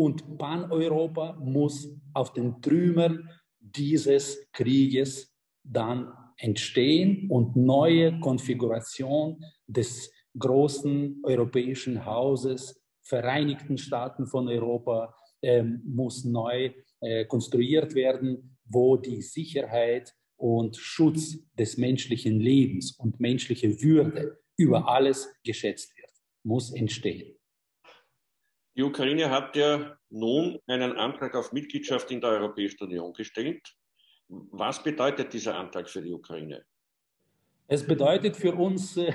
und 0.00 0.38
Pan-Europa 0.38 1.36
muss 1.42 1.86
auf 2.14 2.32
den 2.32 2.62
Trümmern 2.62 3.28
dieses 3.58 4.50
Krieges 4.50 5.30
dann 5.62 6.10
entstehen 6.38 7.28
und 7.28 7.54
neue 7.54 8.18
Konfiguration 8.20 9.44
des 9.66 10.10
großen 10.38 11.20
europäischen 11.22 12.06
Hauses, 12.06 12.80
Vereinigten 13.02 13.76
Staaten 13.76 14.26
von 14.26 14.48
Europa, 14.48 15.14
ähm, 15.42 15.82
muss 15.84 16.24
neu 16.24 16.70
äh, 17.00 17.26
konstruiert 17.26 17.94
werden, 17.94 18.56
wo 18.64 18.96
die 18.96 19.20
Sicherheit 19.20 20.14
und 20.36 20.78
Schutz 20.78 21.36
des 21.58 21.76
menschlichen 21.76 22.40
Lebens 22.40 22.96
und 22.98 23.20
menschliche 23.20 23.82
Würde 23.82 24.38
über 24.56 24.88
alles 24.88 25.28
geschätzt 25.44 25.94
wird, 25.98 26.12
muss 26.42 26.72
entstehen. 26.72 27.39
Die 28.80 28.84
Ukraine 28.84 29.28
hat 29.28 29.56
ja 29.56 29.94
nun 30.08 30.58
einen 30.66 30.92
Antrag 30.96 31.34
auf 31.34 31.52
Mitgliedschaft 31.52 32.10
in 32.10 32.18
der 32.22 32.30
Europäischen 32.30 32.82
Union 32.84 33.12
gestellt. 33.12 33.60
Was 34.28 34.82
bedeutet 34.82 35.34
dieser 35.34 35.54
Antrag 35.54 35.86
für 35.86 36.00
die 36.00 36.10
Ukraine? 36.10 36.64
Es 37.68 37.86
bedeutet 37.86 38.38
für 38.38 38.54
uns 38.54 38.96
äh, 38.96 39.12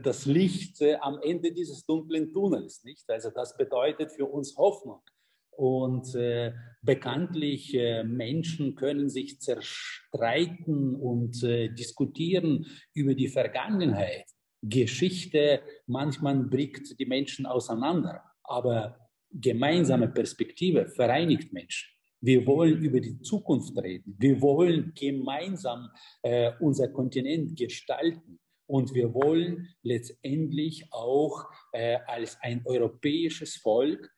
das 0.00 0.26
Licht 0.26 0.80
äh, 0.80 0.94
am 1.00 1.18
Ende 1.20 1.50
dieses 1.50 1.84
dunklen 1.84 2.32
Tunnels, 2.32 2.84
nicht? 2.84 3.10
Also 3.10 3.30
das 3.30 3.56
bedeutet 3.56 4.12
für 4.12 4.26
uns 4.26 4.56
Hoffnung. 4.56 5.02
Und 5.50 6.14
äh, 6.14 6.52
bekanntlich 6.80 7.74
äh, 7.74 8.04
Menschen 8.04 8.76
können 8.76 9.10
sich 9.10 9.40
zerstreiten 9.40 10.94
und 10.94 11.42
diskutieren 11.42 12.64
über 12.94 13.16
die 13.16 13.26
Vergangenheit. 13.26 14.26
Geschichte 14.62 15.62
manchmal 15.86 16.44
bringt 16.44 16.96
die 16.96 17.06
Menschen 17.06 17.44
auseinander, 17.44 18.22
aber 18.44 18.98
gemeinsame 19.30 20.08
Perspektive 20.08 20.86
vereinigt 20.88 21.52
Menschen. 21.52 21.90
Wir 22.20 22.46
wollen 22.46 22.78
über 22.78 23.00
die 23.00 23.20
Zukunft 23.20 23.76
reden. 23.76 24.16
Wir 24.18 24.40
wollen 24.40 24.92
gemeinsam 24.94 25.90
äh, 26.22 26.52
unser 26.60 26.88
Kontinent 26.88 27.54
gestalten. 27.56 28.40
Und 28.66 28.94
wir 28.94 29.12
wollen 29.12 29.68
letztendlich 29.82 30.86
auch 30.90 31.44
äh, 31.72 31.98
als 32.06 32.38
ein 32.40 32.62
europäisches 32.64 33.56
Volk 33.56 34.10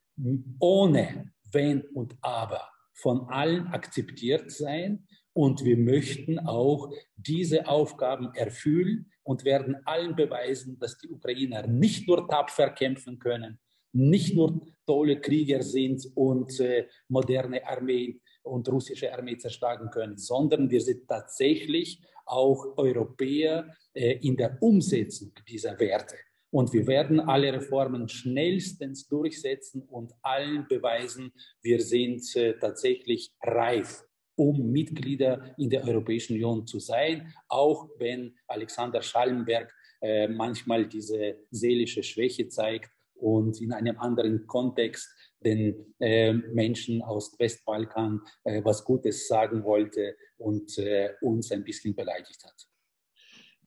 ohne 0.61 1.33
Wenn 1.51 1.83
und 1.95 2.15
Aber 2.21 2.63
von 2.95 3.29
allen 3.29 3.67
akzeptiert 3.69 4.53
sein. 4.53 5.07
Und 5.33 5.65
wir 5.65 5.77
möchten 5.77 6.39
auch 6.39 6.93
diese 7.17 7.67
Aufgaben 7.67 8.33
erfüllen 8.35 9.11
und 9.23 9.45
werden 9.45 9.77
allen 9.85 10.15
beweisen, 10.15 10.79
dass 10.79 10.97
die 10.97 11.11
Ukrainer 11.11 11.67
nicht 11.67 12.07
nur 12.07 12.29
tapfer 12.29 12.71
kämpfen 12.71 13.19
können, 13.19 13.59
nicht 13.97 14.35
nur 14.35 14.61
tolle 14.87 15.21
Krieger 15.21 15.63
sind 15.63 16.07
und 16.15 16.61
äh, 16.61 16.87
moderne 17.09 17.67
Armeen 17.67 18.21
und 18.43 18.69
russische 18.69 19.13
Armee 19.13 19.39
zerschlagen 19.39 19.91
können, 19.91 20.17
sondern 20.17 20.71
wir 20.71 20.81
sind 20.81 21.09
tatsächlich 21.09 22.01
auch 22.27 22.77
Europäer 22.77 23.75
äh, 23.95 24.19
in 24.19 24.37
der 24.37 24.59
Umsetzung 24.61 25.33
dieser 25.49 25.79
Werte. 25.81 26.17
Und 26.51 26.73
wir 26.73 26.87
werden 26.87 27.21
alle 27.21 27.53
Reformen 27.53 28.09
schnellstens 28.09 29.09
durchsetzen 29.09 29.83
und 29.83 30.13
allen 30.23 30.67
beweisen, 30.69 31.33
wir 31.63 31.81
sind 31.81 32.23
äh, 32.37 32.59
tatsächlich 32.59 33.33
reif, 33.43 34.05
um 34.37 34.71
Mitglieder 34.71 35.55
in 35.59 35.71
der 35.71 35.85
Europäischen 35.85 36.35
Union 36.35 36.67
zu 36.67 36.79
sein, 36.79 37.33
auch 37.49 37.89
wenn 37.99 38.37
Alexander 38.47 39.03
Schallenberg 39.03 39.73
äh, 40.03 40.29
manchmal 40.29 40.87
diese 40.87 41.39
seelische 41.51 42.03
Schwäche 42.03 42.49
zeigt 42.49 42.91
und 43.21 43.61
in 43.61 43.73
einem 43.73 43.99
anderen 43.99 44.47
Kontext 44.47 45.09
den 45.45 45.95
äh, 46.01 46.33
Menschen 46.33 47.03
aus 47.03 47.39
Westbalkan 47.39 48.21
äh, 48.45 48.63
was 48.65 48.85
Gutes 48.85 49.29
sagen 49.29 49.65
wollte 49.65 50.17
und 50.39 50.77
äh, 50.79 51.11
uns 51.21 51.53
ein 51.53 51.65
bisschen 51.65 51.95
beleidigt 51.95 52.43
hat. 52.45 52.67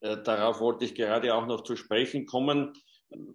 Äh, 0.01 0.23
darauf 0.23 0.59
wollte 0.59 0.85
ich 0.85 0.95
gerade 0.95 1.33
auch 1.33 1.45
noch 1.45 1.63
zu 1.63 1.75
sprechen 1.75 2.25
kommen. 2.25 2.73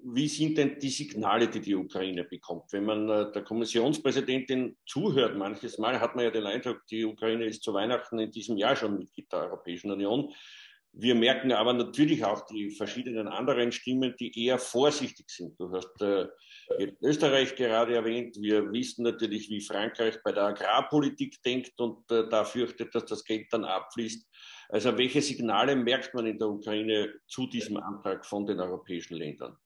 Wie 0.04 0.28
sind 0.28 0.56
denn 0.56 0.78
die 0.78 0.90
Signale, 0.90 1.48
die 1.48 1.60
die 1.60 1.74
Ukraine 1.74 2.24
bekommt? 2.24 2.72
Wenn 2.72 2.84
man 2.84 3.08
äh, 3.08 3.32
der 3.32 3.42
Kommissionspräsidentin 3.42 4.76
zuhört, 4.86 5.36
manches 5.36 5.78
Mal 5.78 6.00
hat 6.00 6.14
man 6.14 6.24
ja 6.24 6.30
den 6.30 6.46
Eindruck, 6.46 6.86
die 6.90 7.04
Ukraine 7.04 7.46
ist 7.46 7.62
zu 7.62 7.74
Weihnachten 7.74 8.18
in 8.18 8.30
diesem 8.30 8.56
Jahr 8.56 8.76
schon 8.76 8.98
Mitglied 8.98 9.30
der 9.32 9.40
Europäischen 9.40 9.90
Union. 9.90 10.32
Wir 10.96 11.16
merken 11.16 11.50
aber 11.50 11.72
natürlich 11.72 12.24
auch 12.24 12.46
die 12.46 12.70
verschiedenen 12.70 13.26
anderen 13.26 13.72
Stimmen, 13.72 14.14
die 14.20 14.46
eher 14.46 14.58
vorsichtig 14.58 15.28
sind. 15.28 15.58
Du 15.58 15.72
hast 15.72 16.00
äh, 16.00 16.28
Österreich 17.02 17.56
gerade 17.56 17.96
erwähnt. 17.96 18.36
Wir 18.40 18.70
wissen 18.70 19.02
natürlich, 19.02 19.50
wie 19.50 19.60
Frankreich 19.60 20.22
bei 20.22 20.30
der 20.30 20.44
Agrarpolitik 20.44 21.42
denkt 21.42 21.72
und 21.80 22.08
äh, 22.12 22.28
da 22.28 22.44
fürchtet, 22.44 22.94
dass 22.94 23.06
das 23.06 23.24
Geld 23.24 23.48
dann 23.50 23.64
abfließt. 23.64 24.24
Also 24.68 24.96
welche 24.96 25.20
Signale 25.20 25.74
merkt 25.74 26.14
man 26.14 26.26
in 26.26 26.38
der 26.38 26.48
Ukraine 26.48 27.12
zu 27.26 27.48
diesem 27.48 27.76
Antrag 27.76 28.24
von 28.24 28.46
den 28.46 28.60
europäischen 28.60 29.16
Ländern? 29.16 29.56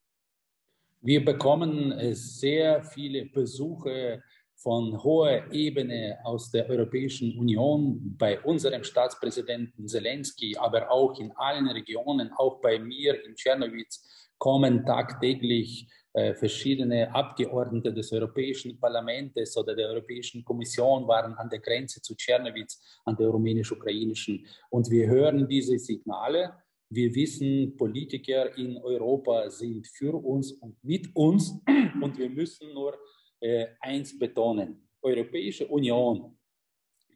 Wir 1.03 1.23
bekommen 1.23 1.93
äh, 1.93 2.15
sehr 2.15 2.83
viele 2.83 3.27
Besuche 3.27 4.23
von 4.59 5.01
hoher 5.05 5.53
Ebene 5.53 6.19
aus 6.25 6.51
der 6.51 6.69
Europäischen 6.69 7.39
Union 7.39 8.17
bei 8.19 8.41
unserem 8.41 8.83
Staatspräsidenten 8.83 9.87
Zelensky, 9.87 10.57
aber 10.57 10.91
auch 10.91 11.19
in 11.21 11.31
allen 11.37 11.69
Regionen, 11.69 12.33
auch 12.37 12.61
bei 12.61 12.79
mir 12.79 13.25
in 13.25 13.37
Tschernowitz, 13.37 14.05
kommen 14.37 14.85
tagtäglich 14.85 15.89
äh, 16.13 16.35
verschiedene 16.35 17.15
Abgeordnete 17.15 17.93
des 17.93 18.11
Europäischen 18.13 18.81
Parlaments 18.81 19.57
oder 19.57 19.77
der 19.77 19.91
Europäischen 19.91 20.45
Kommission 20.45 21.07
waren 21.07 21.35
an 21.35 21.49
der 21.49 21.61
Grenze 21.61 22.03
zu 22.03 22.17
Tschernowitz, 22.17 22.81
an 23.05 23.15
der 23.15 23.29
rumänisch-ukrainischen. 23.29 24.45
Und 24.71 24.91
wir 24.91 25.07
hören 25.07 25.47
diese 25.47 25.79
Signale. 25.79 26.53
Wir 26.91 27.15
wissen, 27.15 27.77
Politiker 27.77 28.57
in 28.57 28.79
Europa 28.79 29.51
sind 29.51 29.87
für 29.87 30.15
uns 30.15 30.53
und 30.53 30.83
mit 30.83 31.15
uns. 31.15 31.61
Und 32.01 32.19
wir 32.19 32.31
müssen 32.31 32.73
nur 32.73 32.97
äh, 33.41 33.67
eins 33.81 34.19
betonen. 34.19 34.89
Europäische 35.03 35.67
Union 35.67 36.37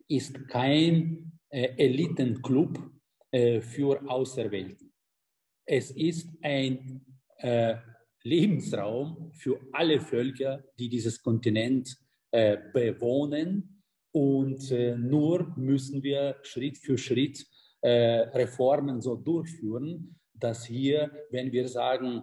ist 0.08 0.48
kein 0.48 1.32
äh, 1.48 1.74
Elitenclub 1.76 2.78
äh, 3.30 3.60
für 3.60 4.00
Auserwählten. 4.08 4.92
Es 5.66 5.90
ist 5.90 6.28
ein 6.42 7.04
äh, 7.38 7.76
Lebensraum 8.24 9.32
für 9.32 9.60
alle 9.72 10.00
Völker, 10.00 10.62
die 10.78 10.88
dieses 10.88 11.22
Kontinent 11.22 11.96
äh, 12.30 12.58
bewohnen. 12.72 13.82
Und 14.12 14.70
äh, 14.70 14.96
nur 14.96 15.52
müssen 15.56 16.02
wir 16.02 16.36
Schritt 16.42 16.78
für 16.78 16.98
Schritt 16.98 17.46
äh, 17.80 18.28
Reformen 18.34 19.00
so 19.00 19.16
durchführen, 19.16 20.20
dass 20.34 20.66
hier, 20.66 21.10
wenn 21.30 21.50
wir 21.52 21.68
sagen, 21.68 22.22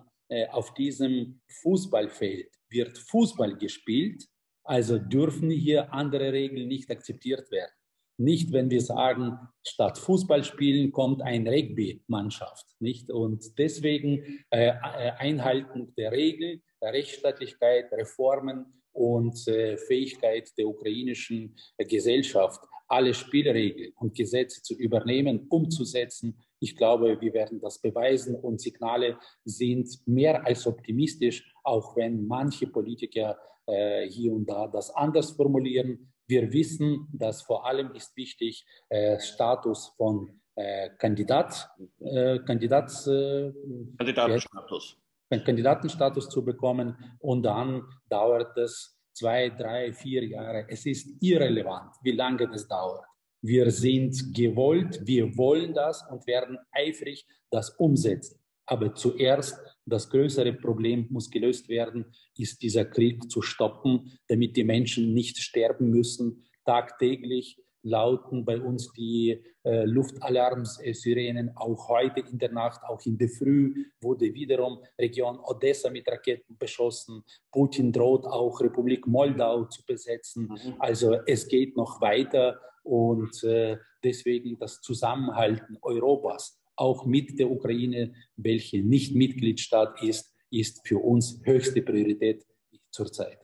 auf 0.51 0.73
diesem 0.75 1.41
Fußballfeld 1.61 2.49
wird 2.69 2.97
Fußball 2.97 3.57
gespielt, 3.57 4.25
also 4.63 4.97
dürfen 4.99 5.49
hier 5.49 5.91
andere 5.93 6.31
Regeln 6.31 6.67
nicht 6.67 6.91
akzeptiert 6.91 7.49
werden. 7.51 7.71
Nicht, 8.19 8.51
wenn 8.51 8.69
wir 8.69 8.81
sagen, 8.81 9.39
statt 9.65 9.97
Fußball 9.97 10.43
spielen 10.43 10.91
kommt 10.91 11.21
eine 11.21 11.49
Rugby-Mannschaft? 11.51 12.65
Und 13.09 13.57
deswegen 13.57 14.43
äh, 14.49 14.67
äh, 14.67 14.71
Einhalten 15.17 15.93
der 15.97 16.11
Regeln, 16.11 16.61
Rechtsstaatlichkeit, 16.83 17.91
Reformen 17.93 18.65
und 18.91 19.47
äh, 19.47 19.77
Fähigkeit 19.77 20.51
der 20.57 20.67
ukrainischen 20.67 21.55
Gesellschaft, 21.77 22.61
alle 22.89 23.13
Spielregeln 23.13 23.93
und 23.95 24.13
Gesetze 24.13 24.61
zu 24.63 24.75
übernehmen, 24.75 25.47
umzusetzen. 25.49 26.37
Ich 26.60 26.76
glaube, 26.76 27.19
wir 27.22 27.34
werden 27.34 27.60
das 27.60 27.80
beweisen 27.80 28.36
und 28.36 28.60
Signale 28.60 29.17
sind 29.45 29.88
mehr 30.06 30.45
als 30.45 30.67
optimistisch, 30.67 31.54
auch 31.63 31.95
wenn 31.95 32.28
manche 32.28 32.67
Politiker 32.67 33.38
äh, 33.65 34.08
hier 34.10 34.34
und 34.34 34.50
da 34.50 34.67
das 34.67 34.93
anders 34.95 35.32
formulieren. 35.32 36.12
Wir 36.28 36.52
wissen, 36.52 37.08
dass 37.13 37.41
vor 37.41 37.65
allem 37.65 37.91
ist 37.95 38.15
wichtig 38.15 38.65
äh, 38.89 39.19
Status 39.19 39.93
von 39.98 40.41
äh, 40.56 40.89
Kandidat, 40.98 41.69
äh, 42.00 42.39
Kandidats, 42.39 43.08
äh, 43.08 43.52
Kandidatenstatus. 43.98 44.98
Kandidatenstatus 45.30 46.30
zu 46.30 46.43
bekommen 46.43 46.95
und 47.19 47.43
dann 47.43 47.84
dauert 48.10 48.58
es 48.58 49.00
zwei, 49.13 49.50
drei, 49.50 49.93
vier 49.93 50.26
Jahre. 50.26 50.65
Es 50.67 50.86
ist 50.86 51.22
irrelevant, 51.22 51.93
wie 52.02 52.12
lange 52.12 52.50
das 52.50 52.67
dauert. 52.67 53.06
Wir 53.41 53.71
sind 53.71 54.34
gewollt, 54.34 55.02
wir 55.06 55.38
wollen 55.38 55.73
das 55.73 56.06
und 56.12 56.28
werden 56.28 56.58
eifrig 56.71 57.25
das 57.49 57.69
umsetzen. 57.71 58.39
Aber 58.65 58.93
zuerst 58.93 59.60
das 59.86 60.10
größere 60.10 60.54
Problem 60.54 61.08
muss 61.10 61.32
gelöst 61.32 61.69
werden, 61.69 62.06
ist 62.38 62.62
dieser 62.62 62.86
Krieg 62.86 63.32
zu 63.32 63.41
stoppen, 63.41 64.19
damit 64.28 64.56
die 64.56 64.63
Menschen 64.63 65.13
nicht 65.13 65.39
sterben 65.39 65.89
müssen. 65.89 66.43
Tagtäglich 66.65 67.60
lauten 67.82 68.45
bei 68.45 68.60
uns 68.60 68.91
die 68.91 69.43
äh, 69.63 69.86
Luftalarmsirenen. 69.86 71.56
Auch 71.56 71.89
heute 71.89 72.21
in 72.30 72.38
der 72.38 72.52
Nacht, 72.52 72.84
auch 72.84 73.04
in 73.06 73.17
der 73.17 73.30
Früh 73.30 73.86
wurde 74.02 74.34
wiederum 74.34 74.80
Region 74.99 75.39
Odessa 75.39 75.89
mit 75.89 76.08
Raketen 76.08 76.58
beschossen. 76.58 77.23
Putin 77.52 77.91
droht 77.91 78.25
auch 78.25 78.60
Republik 78.62 79.08
Moldau 79.08 79.65
zu 79.65 79.84
besetzen. 79.86 80.49
Mhm. 80.49 80.75
Also 80.78 81.17
es 81.25 81.47
geht 81.47 81.75
noch 81.75 82.02
weiter 82.02 82.60
und 82.89 83.43
äh, 83.43 83.78
deswegen 84.04 84.58
das 84.58 84.82
Zusammenhalten 84.82 85.78
Europas 85.84 86.60
auch 86.75 87.06
mit 87.06 87.38
der 87.38 87.52
Ukraine, 87.52 88.13
welche 88.36 88.82
nicht 88.82 89.13
Mitgliedstaat 89.15 90.02
ist, 90.02 90.34
ist 90.49 90.88
für 90.88 90.97
uns 90.97 91.39
höchste 91.43 91.84
Priorität 91.84 92.43
zurzeit. 92.89 93.38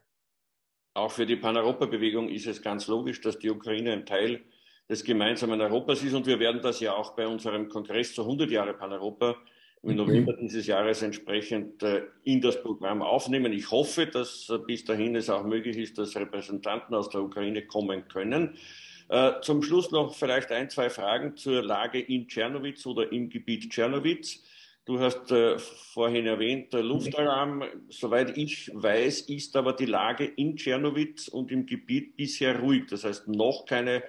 Auch 0.95 1.12
für 1.12 1.25
die 1.25 1.36
Paneuropa-Bewegung 1.36 2.29
ist 2.29 2.47
es 2.47 2.62
ganz 2.62 2.88
logisch, 2.88 3.21
dass 3.21 3.38
die 3.38 3.49
Ukraine 3.49 3.91
ein 3.91 4.05
Teil 4.05 4.45
des 4.89 5.03
gemeinsamen 5.03 5.62
Europas 5.62 6.01
ist 6.03 6.13
und 6.13 6.25
wir 6.25 6.39
werden 6.39 6.62
das 6.62 6.79
ja 6.79 6.93
auch 6.93 7.15
bei 7.15 7.27
unserem 7.27 7.69
Kongress 7.69 8.15
zur 8.15 8.23
100 8.23 8.49
Jahre 8.49 8.73
Paneuropa 8.73 9.36
im. 9.84 9.97
November 9.97 10.34
dieses 10.34 10.65
Jahres 10.65 11.01
entsprechend 11.03 11.84
äh, 11.84 12.03
in 12.23 12.41
das 12.41 12.62
Programm 12.62 13.03
aufnehmen. 13.03 13.53
Ich 13.53 13.69
hoffe, 13.69 14.08
dass 14.08 14.49
äh, 14.49 14.58
bis 14.58 14.86
dahin 14.86 15.15
es 15.15 15.29
auch 15.29 15.43
möglich 15.43 15.77
ist, 15.77 15.97
dass 15.97 16.15
Repräsentanten 16.15 16.95
aus 16.95 17.10
der 17.10 17.21
Ukraine 17.21 17.67
kommen 17.67 18.08
können. 18.08 18.58
Äh, 19.07 19.41
zum 19.41 19.61
Schluss 19.61 19.91
noch 19.91 20.15
vielleicht 20.15 20.51
ein, 20.51 20.69
zwei 20.69 20.89
Fragen 20.89 21.37
zur 21.37 21.63
Lage 21.63 21.99
in 21.99 22.27
Tschernowitz 22.27 22.85
oder 22.85 23.11
im 23.11 23.29
Gebiet 23.29 23.69
Tschernowitz. 23.69 24.43
Du 24.85 24.99
hast 24.99 25.31
äh, 25.31 25.57
vorhin 25.57 26.25
erwähnt, 26.27 26.73
der 26.73 26.83
Luftalarm. 26.83 27.63
Soweit 27.89 28.37
ich 28.37 28.71
weiß, 28.73 29.21
ist 29.21 29.55
aber 29.55 29.73
die 29.73 29.85
Lage 29.85 30.25
in 30.25 30.55
Tschernowitz 30.55 31.27
und 31.27 31.51
im 31.51 31.65
Gebiet 31.65 32.15
bisher 32.15 32.59
ruhig. 32.59 32.85
Das 32.89 33.03
heißt, 33.03 33.27
noch 33.27 33.65
keine 33.65 34.03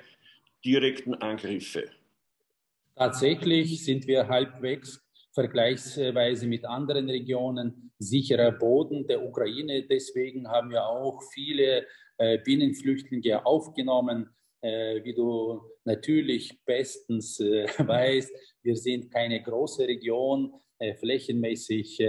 direkten 0.65 1.15
Angriffe. 1.15 1.91
Tatsächlich 2.95 3.85
sind 3.85 4.07
wir 4.07 4.29
halbwegs 4.29 5.03
vergleichsweise 5.33 6.47
mit 6.47 6.65
anderen 6.65 7.11
Regionen 7.11 7.93
sicherer 7.99 8.53
Boden 8.53 9.07
der 9.07 9.23
Ukraine. 9.23 9.83
Deswegen 9.83 10.49
haben 10.49 10.71
wir 10.71 10.87
auch 10.87 11.23
viele 11.33 11.87
äh, 12.17 12.39
Binnenflüchtlinge 12.39 13.45
aufgenommen. 13.45 14.31
Äh, 14.67 15.05
wie 15.05 15.15
du 15.15 15.61
natürlich 15.85 16.59
bestens 16.65 17.39
äh, 17.39 17.67
weißt, 17.79 18.33
wir 18.63 18.77
sind 18.77 19.13
keine 19.13 19.41
große 19.41 19.87
Region, 19.87 20.53
äh, 20.79 20.95
flächenmäßig, 20.95 22.03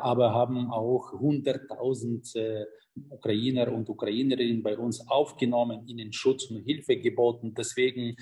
aber 0.00 0.34
haben 0.34 0.72
auch 0.72 1.12
100.000 1.12 2.66
Ukrainer 3.10 3.72
und 3.72 3.88
Ukrainerinnen 3.88 4.60
bei 4.60 4.76
uns 4.76 5.08
aufgenommen, 5.08 5.86
ihnen 5.86 6.12
Schutz 6.12 6.50
und 6.50 6.64
Hilfe 6.64 6.96
geboten. 6.96 7.54
Deswegen 7.56 8.16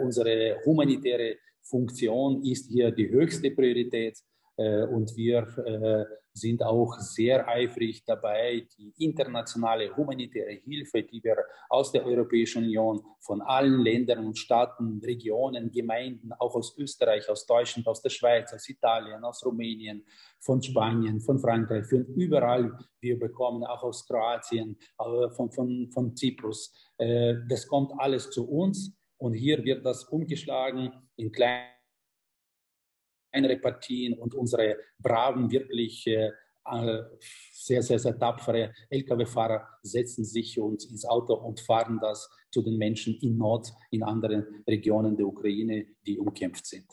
unsere 0.00 0.58
humanitäre 0.66 1.38
Funktion 1.62 2.44
ist 2.44 2.70
hier 2.70 2.90
die 2.90 3.08
höchste 3.08 3.50
Priorität. 3.52 4.18
Und 4.58 5.16
wir 5.16 5.46
sind 6.32 6.62
auch 6.62 6.96
sehr 6.98 7.46
eifrig 7.48 8.04
dabei, 8.04 8.66
die 8.78 8.92
internationale 8.98 9.94
humanitäre 9.96 10.52
Hilfe, 10.64 11.02
die 11.02 11.22
wir 11.22 11.36
aus 11.68 11.92
der 11.92 12.04
Europäischen 12.06 12.64
Union 12.64 13.02
von 13.20 13.42
allen 13.42 13.80
Ländern 13.80 14.26
und 14.26 14.38
Staaten, 14.38 15.00
Regionen, 15.04 15.70
Gemeinden, 15.70 16.32
auch 16.38 16.54
aus 16.54 16.76
Österreich, 16.78 17.28
aus 17.28 17.46
Deutschland, 17.46 17.86
aus 17.88 18.00
der 18.02 18.10
Schweiz, 18.10 18.52
aus 18.52 18.68
Italien, 18.68 19.24
aus 19.24 19.44
Rumänien, 19.44 20.04
von 20.40 20.62
Spanien, 20.62 21.20
von 21.20 21.38
Frankreich, 21.38 21.86
von 21.86 22.04
überall 22.14 22.78
wir 23.00 23.18
bekommen, 23.18 23.64
auch 23.64 23.82
aus 23.82 24.06
Kroatien, 24.06 24.78
von, 25.36 25.50
von, 25.50 25.90
von 25.92 26.16
Zyprus. 26.16 26.72
Das 26.98 27.66
kommt 27.66 27.92
alles 27.98 28.30
zu 28.30 28.48
uns 28.48 28.96
und 29.18 29.34
hier 29.34 29.64
wird 29.64 29.84
das 29.84 30.04
umgeschlagen 30.04 30.92
in 31.16 31.32
kleine 33.30 33.56
Partien 33.58 34.18
und 34.18 34.34
unsere 34.34 34.76
braven, 34.98 35.50
wirklich 35.50 36.06
äh, 36.06 36.30
sehr, 37.52 37.82
sehr, 37.82 37.98
sehr 37.98 38.18
tapfere 38.18 38.72
Lkw-Fahrer 38.90 39.66
setzen 39.82 40.24
sich 40.24 40.58
uns 40.58 40.84
ins 40.84 41.04
Auto 41.04 41.34
und 41.34 41.60
fahren 41.60 41.98
das 42.00 42.28
zu 42.50 42.62
den 42.62 42.76
Menschen 42.76 43.16
in 43.20 43.38
Not 43.38 43.72
in 43.90 44.02
anderen 44.02 44.62
Regionen 44.68 45.16
der 45.16 45.26
Ukraine, 45.26 45.86
die 46.06 46.18
umkämpft 46.18 46.66
sind. 46.66 46.86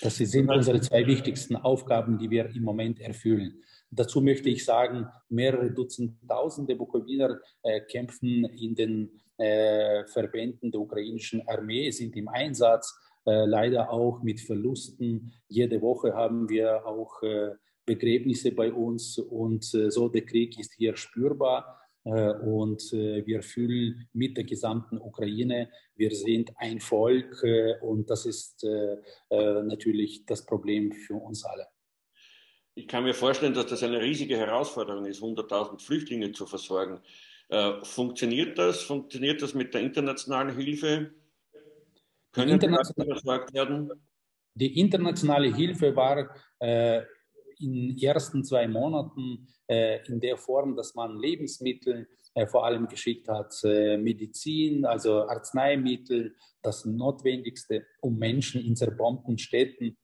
Das 0.00 0.16
sind 0.16 0.50
unsere 0.50 0.80
zwei 0.80 1.06
wichtigsten 1.06 1.56
Aufgaben, 1.56 2.18
die 2.18 2.28
wir 2.28 2.46
im 2.54 2.62
Moment 2.62 3.00
erfüllen. 3.00 3.62
Dazu 3.90 4.20
möchte 4.20 4.50
ich 4.50 4.64
sagen, 4.64 5.06
mehrere 5.28 5.72
Dutzend 5.72 6.18
Tausende 6.28 6.76
Bukowiner 6.76 7.40
äh, 7.62 7.80
kämpfen 7.80 8.44
in 8.44 8.74
den 8.74 9.20
äh, 9.38 10.04
Verbänden 10.06 10.70
der 10.70 10.80
ukrainischen 10.80 11.46
Armee, 11.48 11.90
sind 11.90 12.14
im 12.16 12.28
Einsatz, 12.28 12.94
leider 13.26 13.90
auch 13.90 14.22
mit 14.22 14.40
Verlusten. 14.40 15.32
Jede 15.48 15.82
Woche 15.82 16.14
haben 16.14 16.48
wir 16.48 16.86
auch 16.86 17.22
äh, 17.22 17.50
Begräbnisse 17.84 18.52
bei 18.52 18.72
uns 18.72 19.18
und 19.18 19.62
äh, 19.74 19.90
so 19.90 20.08
der 20.08 20.24
Krieg 20.24 20.58
ist 20.58 20.74
hier 20.74 20.96
spürbar. 20.96 21.80
Äh, 22.04 22.30
und 22.34 22.82
wir 22.92 23.42
fühlen 23.42 24.08
mit 24.12 24.36
der 24.36 24.44
gesamten 24.44 24.98
Ukraine, 24.98 25.70
wir 25.96 26.14
sind 26.14 26.52
ein 26.56 26.80
Volk 26.80 27.44
und 27.80 28.08
das 28.10 28.26
ist 28.26 28.64
natürlich 29.30 30.24
das 30.26 30.46
Problem 30.46 30.92
für 30.92 31.14
uns 31.14 31.44
alle. 31.44 31.66
Ich 32.78 32.86
kann 32.86 33.04
mir 33.04 33.14
vorstellen, 33.14 33.54
dass 33.54 33.66
das 33.66 33.82
eine 33.82 34.02
riesige 34.02 34.36
Herausforderung 34.36 35.06
ist, 35.06 35.22
100.000 35.22 35.80
Flüchtlinge 35.80 36.32
zu 36.32 36.46
versorgen. 36.46 37.00
Äh, 37.48 37.82
funktioniert 37.82 38.58
das? 38.58 38.82
Funktioniert 38.82 39.40
das 39.40 39.54
mit 39.54 39.72
der 39.72 39.80
internationalen 39.80 40.54
Hilfe? 40.54 41.10
Können 42.36 42.52
internationale, 42.52 43.14
versorgt 43.14 43.54
werden? 43.54 43.90
Die 44.54 44.78
internationale 44.78 45.54
Hilfe 45.54 45.96
war 45.96 46.30
äh, 46.60 47.02
in 47.58 47.72
den 47.72 47.98
ersten 47.98 48.44
zwei 48.44 48.68
Monaten 48.68 49.48
äh, 49.66 50.06
in 50.06 50.20
der 50.20 50.36
Form, 50.36 50.76
dass 50.76 50.94
man 50.94 51.18
Lebensmittel 51.18 52.06
äh, 52.34 52.46
vor 52.46 52.66
allem 52.66 52.86
geschickt 52.86 53.28
hat, 53.28 53.54
äh, 53.64 53.96
Medizin, 53.96 54.84
also 54.84 55.26
Arzneimittel, 55.26 56.36
das 56.62 56.84
Notwendigste, 56.84 57.86
um 58.02 58.18
Menschen 58.18 58.62
in 58.62 58.76
zerbombten 58.76 59.38
Städten 59.38 59.96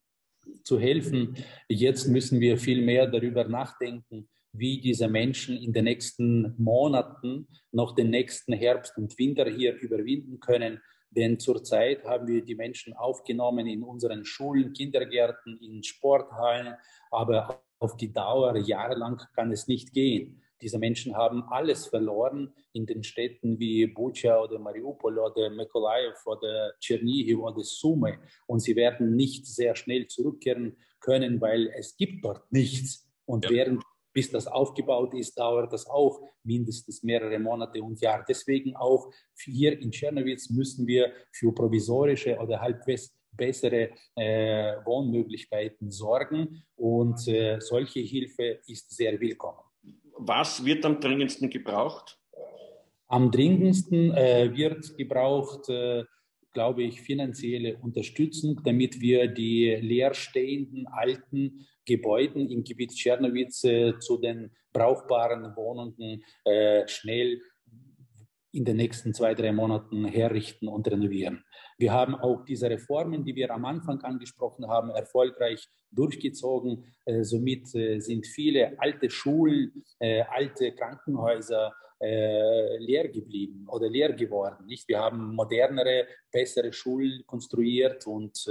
zu 0.65 0.79
helfen. 0.79 1.37
Jetzt 1.69 2.09
müssen 2.09 2.41
wir 2.41 2.57
viel 2.57 2.83
mehr 2.83 3.07
darüber 3.07 3.45
nachdenken, 3.45 4.29
wie 4.53 4.81
diese 4.81 5.09
Menschen 5.09 5.57
in 5.57 5.73
den 5.73 5.85
nächsten 5.85 6.55
Monaten 6.57 7.49
noch 7.71 7.95
den 7.95 8.11
nächsten 8.11 8.53
Herbst 8.53 8.97
und 8.97 9.19
Winter 9.19 9.49
hier 9.51 9.75
überwinden 9.75 10.41
können. 10.41 10.81
Denn 11.15 11.39
zurzeit 11.39 12.05
haben 12.05 12.27
wir 12.27 12.43
die 12.43 12.55
Menschen 12.55 12.95
aufgenommen 12.95 13.67
in 13.67 13.83
unseren 13.83 14.25
Schulen, 14.25 14.73
Kindergärten, 14.73 15.59
in 15.61 15.83
Sporthallen, 15.83 16.75
aber 17.11 17.63
auf 17.79 17.97
die 17.97 18.13
Dauer, 18.13 18.57
jahrelang 18.57 19.21
kann 19.35 19.53
es 19.53 19.69
nicht 19.69 19.93
gehen. 19.93 20.41
Diese 20.63 20.79
Menschen 20.79 21.17
haben 21.17 21.43
alles 21.51 21.87
verloren 21.87 22.55
in 22.73 22.87
den 22.87 23.03
Städten 23.03 23.59
wie 23.59 23.85
Bucha 23.89 24.41
oder 24.41 24.61
Mariupol 24.61 25.19
oder 25.19 25.51
Mykolaiv 25.51 26.25
oder 26.25 26.73
Tschernihiv 26.79 27.41
oder 27.41 27.65
Sumy. 27.65 28.15
Und 28.47 28.61
sie 28.61 28.77
werden 28.77 29.17
nicht 29.17 29.45
sehr 29.47 29.75
schnell 29.75 30.07
zurückkehren 30.07 30.77
können, 31.01 31.41
weil 31.41 31.69
es 31.77 31.97
gibt 31.97 32.25
dort 32.25 32.51
nichts. 32.53 33.11
Und 33.27 33.47
ja. 33.47 33.51
während 33.51 33.83
bis 34.13 34.31
das 34.31 34.47
aufgebaut 34.47 35.15
ist, 35.15 35.39
dauert 35.39 35.73
das 35.73 35.87
auch 35.87 36.21
mindestens 36.45 37.03
mehrere 37.03 37.39
Monate 37.39 37.83
und 37.83 38.01
Jahre. 38.01 38.25
Deswegen 38.29 38.77
auch 38.77 39.11
hier 39.39 39.79
in 39.81 39.91
Tschernowitz 39.91 40.51
müssen 40.51 40.87
wir 40.87 41.13
für 41.33 41.53
provisorische 41.53 42.37
oder 42.39 42.61
halbwegs 42.61 43.15
bessere 43.35 43.91
äh, 44.15 44.77
Wohnmöglichkeiten 44.85 45.91
sorgen 45.91 46.63
und 46.77 47.27
äh, 47.29 47.59
solche 47.61 48.01
Hilfe 48.01 48.61
ist 48.67 48.95
sehr 48.95 49.19
willkommen. 49.19 49.61
Was 50.19 50.65
wird 50.65 50.85
am 50.85 51.01
dringendsten 51.01 51.49
gebraucht? 51.49 52.19
Am 53.09 53.31
dringendsten 53.31 54.13
äh, 54.15 54.51
wird 54.55 54.97
gebraucht 54.97 55.69
äh, 55.69 56.05
glaube 56.53 56.83
ich, 56.83 57.01
finanzielle 57.01 57.77
Unterstützung, 57.79 58.61
damit 58.65 59.01
wir 59.01 59.29
die 59.29 59.77
leerstehenden 59.81 60.87
alten 60.87 61.67
Gebäuden 61.85 62.49
im 62.49 62.63
Gebiet 62.65 62.93
Tschernowitz 62.93 63.65
äh, 63.65 63.99
zu 63.99 64.19
den 64.19 64.53
brauchbaren 64.73 65.57
Wohnungen 65.57 66.23
äh, 66.45 66.87
schnell 66.87 67.41
in 68.53 68.65
den 68.65 68.77
nächsten 68.77 69.15
zwei, 69.15 69.35
drei 69.35 69.51
Monaten 69.53 70.05
herrichten 70.05 70.69
und 70.69 70.87
renovieren. 70.87 71.43
Wir 71.79 71.93
haben 71.93 72.15
auch 72.15 72.45
diese 72.45 72.69
Reformen, 72.69 73.25
die 73.25 73.35
wir 73.35 73.51
am 73.51 73.65
Anfang 73.65 74.01
angesprochen 74.03 74.69
haben, 74.69 74.91
erfolgreich 74.91 75.67
durchgezogen. 75.91 76.85
Äh, 77.07 77.25
somit 77.25 77.75
äh, 77.75 77.99
sind 77.99 78.27
viele 78.27 78.79
alte 78.79 79.09
Schulen, 79.11 79.83
äh, 79.99 80.23
alte 80.23 80.73
Krankenhäuser, 80.73 81.73
äh, 82.03 82.79
leer 82.79 83.09
geblieben 83.09 83.67
oder 83.69 83.89
leer 83.89 84.13
geworden. 84.13 84.67
Nicht? 84.67 84.89
Wir 84.89 84.99
haben 84.99 85.35
modernere, 85.35 86.07
bessere 86.33 86.73
Schulen 86.73 87.23
konstruiert 87.27 88.07
und 88.07 88.45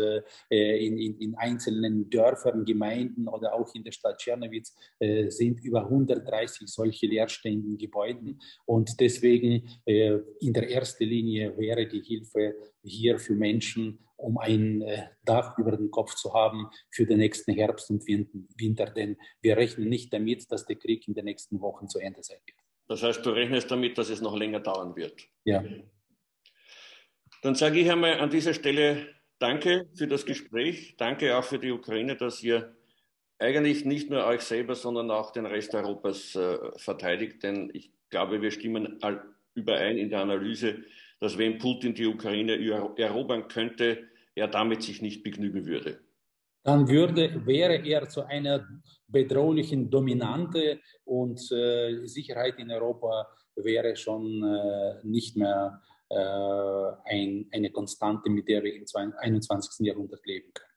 äh, 0.49 0.85
in, 0.85 0.97
in, 0.97 1.19
in, 1.19 1.35
einzelnen 1.35 2.09
Dörfern, 2.09 2.63
Gemeinden 2.63 3.27
oder 3.27 3.53
auch 3.53 3.73
in 3.75 3.83
der 3.83 3.91
Stadt 3.91 4.19
Tschernowitz 4.19 4.73
äh, 4.99 5.29
sind 5.29 5.63
über 5.65 5.83
130 5.83 6.67
solche 6.67 7.07
leerstehenden 7.07 7.77
Gebäude. 7.77 8.35
Und 8.65 8.99
deswegen 8.99 9.67
äh, 9.85 10.19
in 10.39 10.53
der 10.53 10.71
ersten 10.71 11.03
Linie 11.03 11.57
wäre 11.57 11.87
die 11.87 12.01
Hilfe 12.01 12.55
hier 12.83 13.19
für 13.19 13.33
Menschen, 13.33 13.99
um 14.15 14.37
ein 14.37 14.81
äh, 14.81 15.07
Dach 15.25 15.57
über 15.57 15.75
den 15.75 15.91
Kopf 15.91 16.15
zu 16.15 16.33
haben 16.33 16.69
für 16.89 17.05
den 17.05 17.17
nächsten 17.17 17.53
Herbst 17.53 17.89
und 17.89 18.05
Winter. 18.07 18.85
Denn 18.85 19.17
wir 19.41 19.57
rechnen 19.57 19.89
nicht 19.89 20.13
damit, 20.13 20.51
dass 20.51 20.65
der 20.65 20.77
Krieg 20.77 21.07
in 21.07 21.13
den 21.13 21.25
nächsten 21.25 21.59
Wochen 21.59 21.87
zu 21.87 21.99
Ende 21.99 22.23
sein 22.23 22.39
wird. 22.45 22.60
Das 22.91 23.03
heißt, 23.03 23.25
du 23.25 23.29
rechnest 23.29 23.71
damit, 23.71 23.97
dass 23.97 24.09
es 24.09 24.19
noch 24.19 24.37
länger 24.37 24.59
dauern 24.59 24.97
wird. 24.97 25.13
Ja. 25.45 25.63
Dann 27.41 27.55
sage 27.55 27.79
ich 27.79 27.89
einmal 27.89 28.19
an 28.19 28.29
dieser 28.29 28.53
Stelle 28.53 29.07
Danke 29.39 29.87
für 29.95 30.07
das 30.07 30.25
Gespräch. 30.25 30.97
Danke 30.97 31.37
auch 31.37 31.45
für 31.45 31.57
die 31.57 31.71
Ukraine, 31.71 32.17
dass 32.17 32.43
ihr 32.43 32.75
eigentlich 33.39 33.85
nicht 33.85 34.09
nur 34.09 34.25
euch 34.25 34.41
selber, 34.41 34.75
sondern 34.75 35.09
auch 35.09 35.31
den 35.31 35.45
Rest 35.45 35.73
Europas 35.73 36.35
äh, 36.35 36.57
verteidigt. 36.75 37.41
Denn 37.43 37.71
ich 37.73 37.93
glaube, 38.09 38.41
wir 38.41 38.51
stimmen 38.51 38.99
überein 39.53 39.97
in 39.97 40.09
der 40.09 40.19
Analyse, 40.19 40.83
dass 41.21 41.37
wenn 41.37 41.59
Putin 41.59 41.93
die 41.93 42.07
Ukraine 42.07 42.59
erobern 42.97 43.47
könnte, 43.47 44.09
er 44.35 44.49
damit 44.49 44.83
sich 44.83 45.01
nicht 45.01 45.23
begnügen 45.23 45.65
würde 45.65 46.01
dann 46.63 46.87
würde, 46.87 47.45
wäre 47.45 47.85
er 47.85 48.07
zu 48.07 48.23
einer 48.25 48.67
bedrohlichen 49.07 49.89
Dominante 49.89 50.79
und 51.05 51.39
äh, 51.51 52.05
Sicherheit 52.05 52.59
in 52.59 52.71
Europa 52.71 53.27
wäre 53.55 53.95
schon 53.95 54.43
äh, 54.43 54.99
nicht 55.03 55.35
mehr 55.35 55.81
äh, 56.09 56.15
ein, 57.05 57.47
eine 57.51 57.71
Konstante, 57.71 58.29
mit 58.29 58.47
der 58.47 58.63
wir 58.63 58.73
im 58.75 58.85
21. 59.17 59.85
Jahrhundert 59.85 60.25
leben 60.25 60.51
können. 60.53 60.69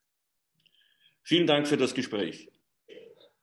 Vielen 1.23 1.47
Dank 1.47 1.67
für 1.67 1.77
das 1.77 1.93
Gespräch. 1.93 2.49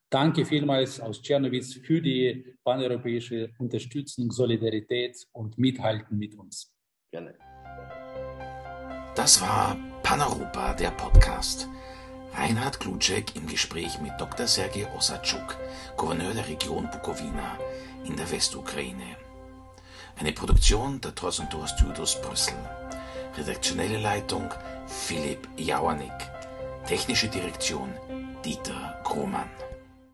Danke 0.08 0.44
vielmals 0.44 1.00
aus 1.00 1.22
Tschernowitz 1.22 1.74
für 1.74 2.02
die 2.02 2.54
paneuropäische 2.64 3.50
Unterstützung, 3.58 4.30
Solidarität 4.30 5.16
und 5.32 5.56
Mithalten 5.56 6.18
mit 6.18 6.34
uns. 6.34 6.70
Gerne. 7.10 7.34
Das 9.16 9.40
war 9.40 9.76
Paneuropa, 10.02 10.74
der 10.74 10.90
Podcast. 10.90 11.68
Reinhard 12.34 12.80
Klutschek 12.80 13.36
im 13.36 13.46
Gespräch 13.46 14.00
mit 14.00 14.12
Dr. 14.18 14.46
Sergei 14.46 14.86
Osatschuk, 14.96 15.56
Gouverneur 15.96 16.32
der 16.32 16.48
Region 16.48 16.88
Bukowina 16.90 17.58
in 18.04 18.16
der 18.16 18.30
Westukraine. 18.30 19.16
Eine 20.18 20.32
Produktion 20.32 21.00
der 21.00 21.14
Tors 21.14 21.40
und 21.40 21.54
Studios 21.68 22.20
Brüssel. 22.22 22.56
Redaktionelle 23.36 23.98
Leitung 23.98 24.48
Philipp 24.86 25.46
Jauernick. 25.56 26.10
Technische 26.86 27.28
Direktion 27.28 27.92
Dieter 28.44 29.00
Krohmann. 29.04 29.50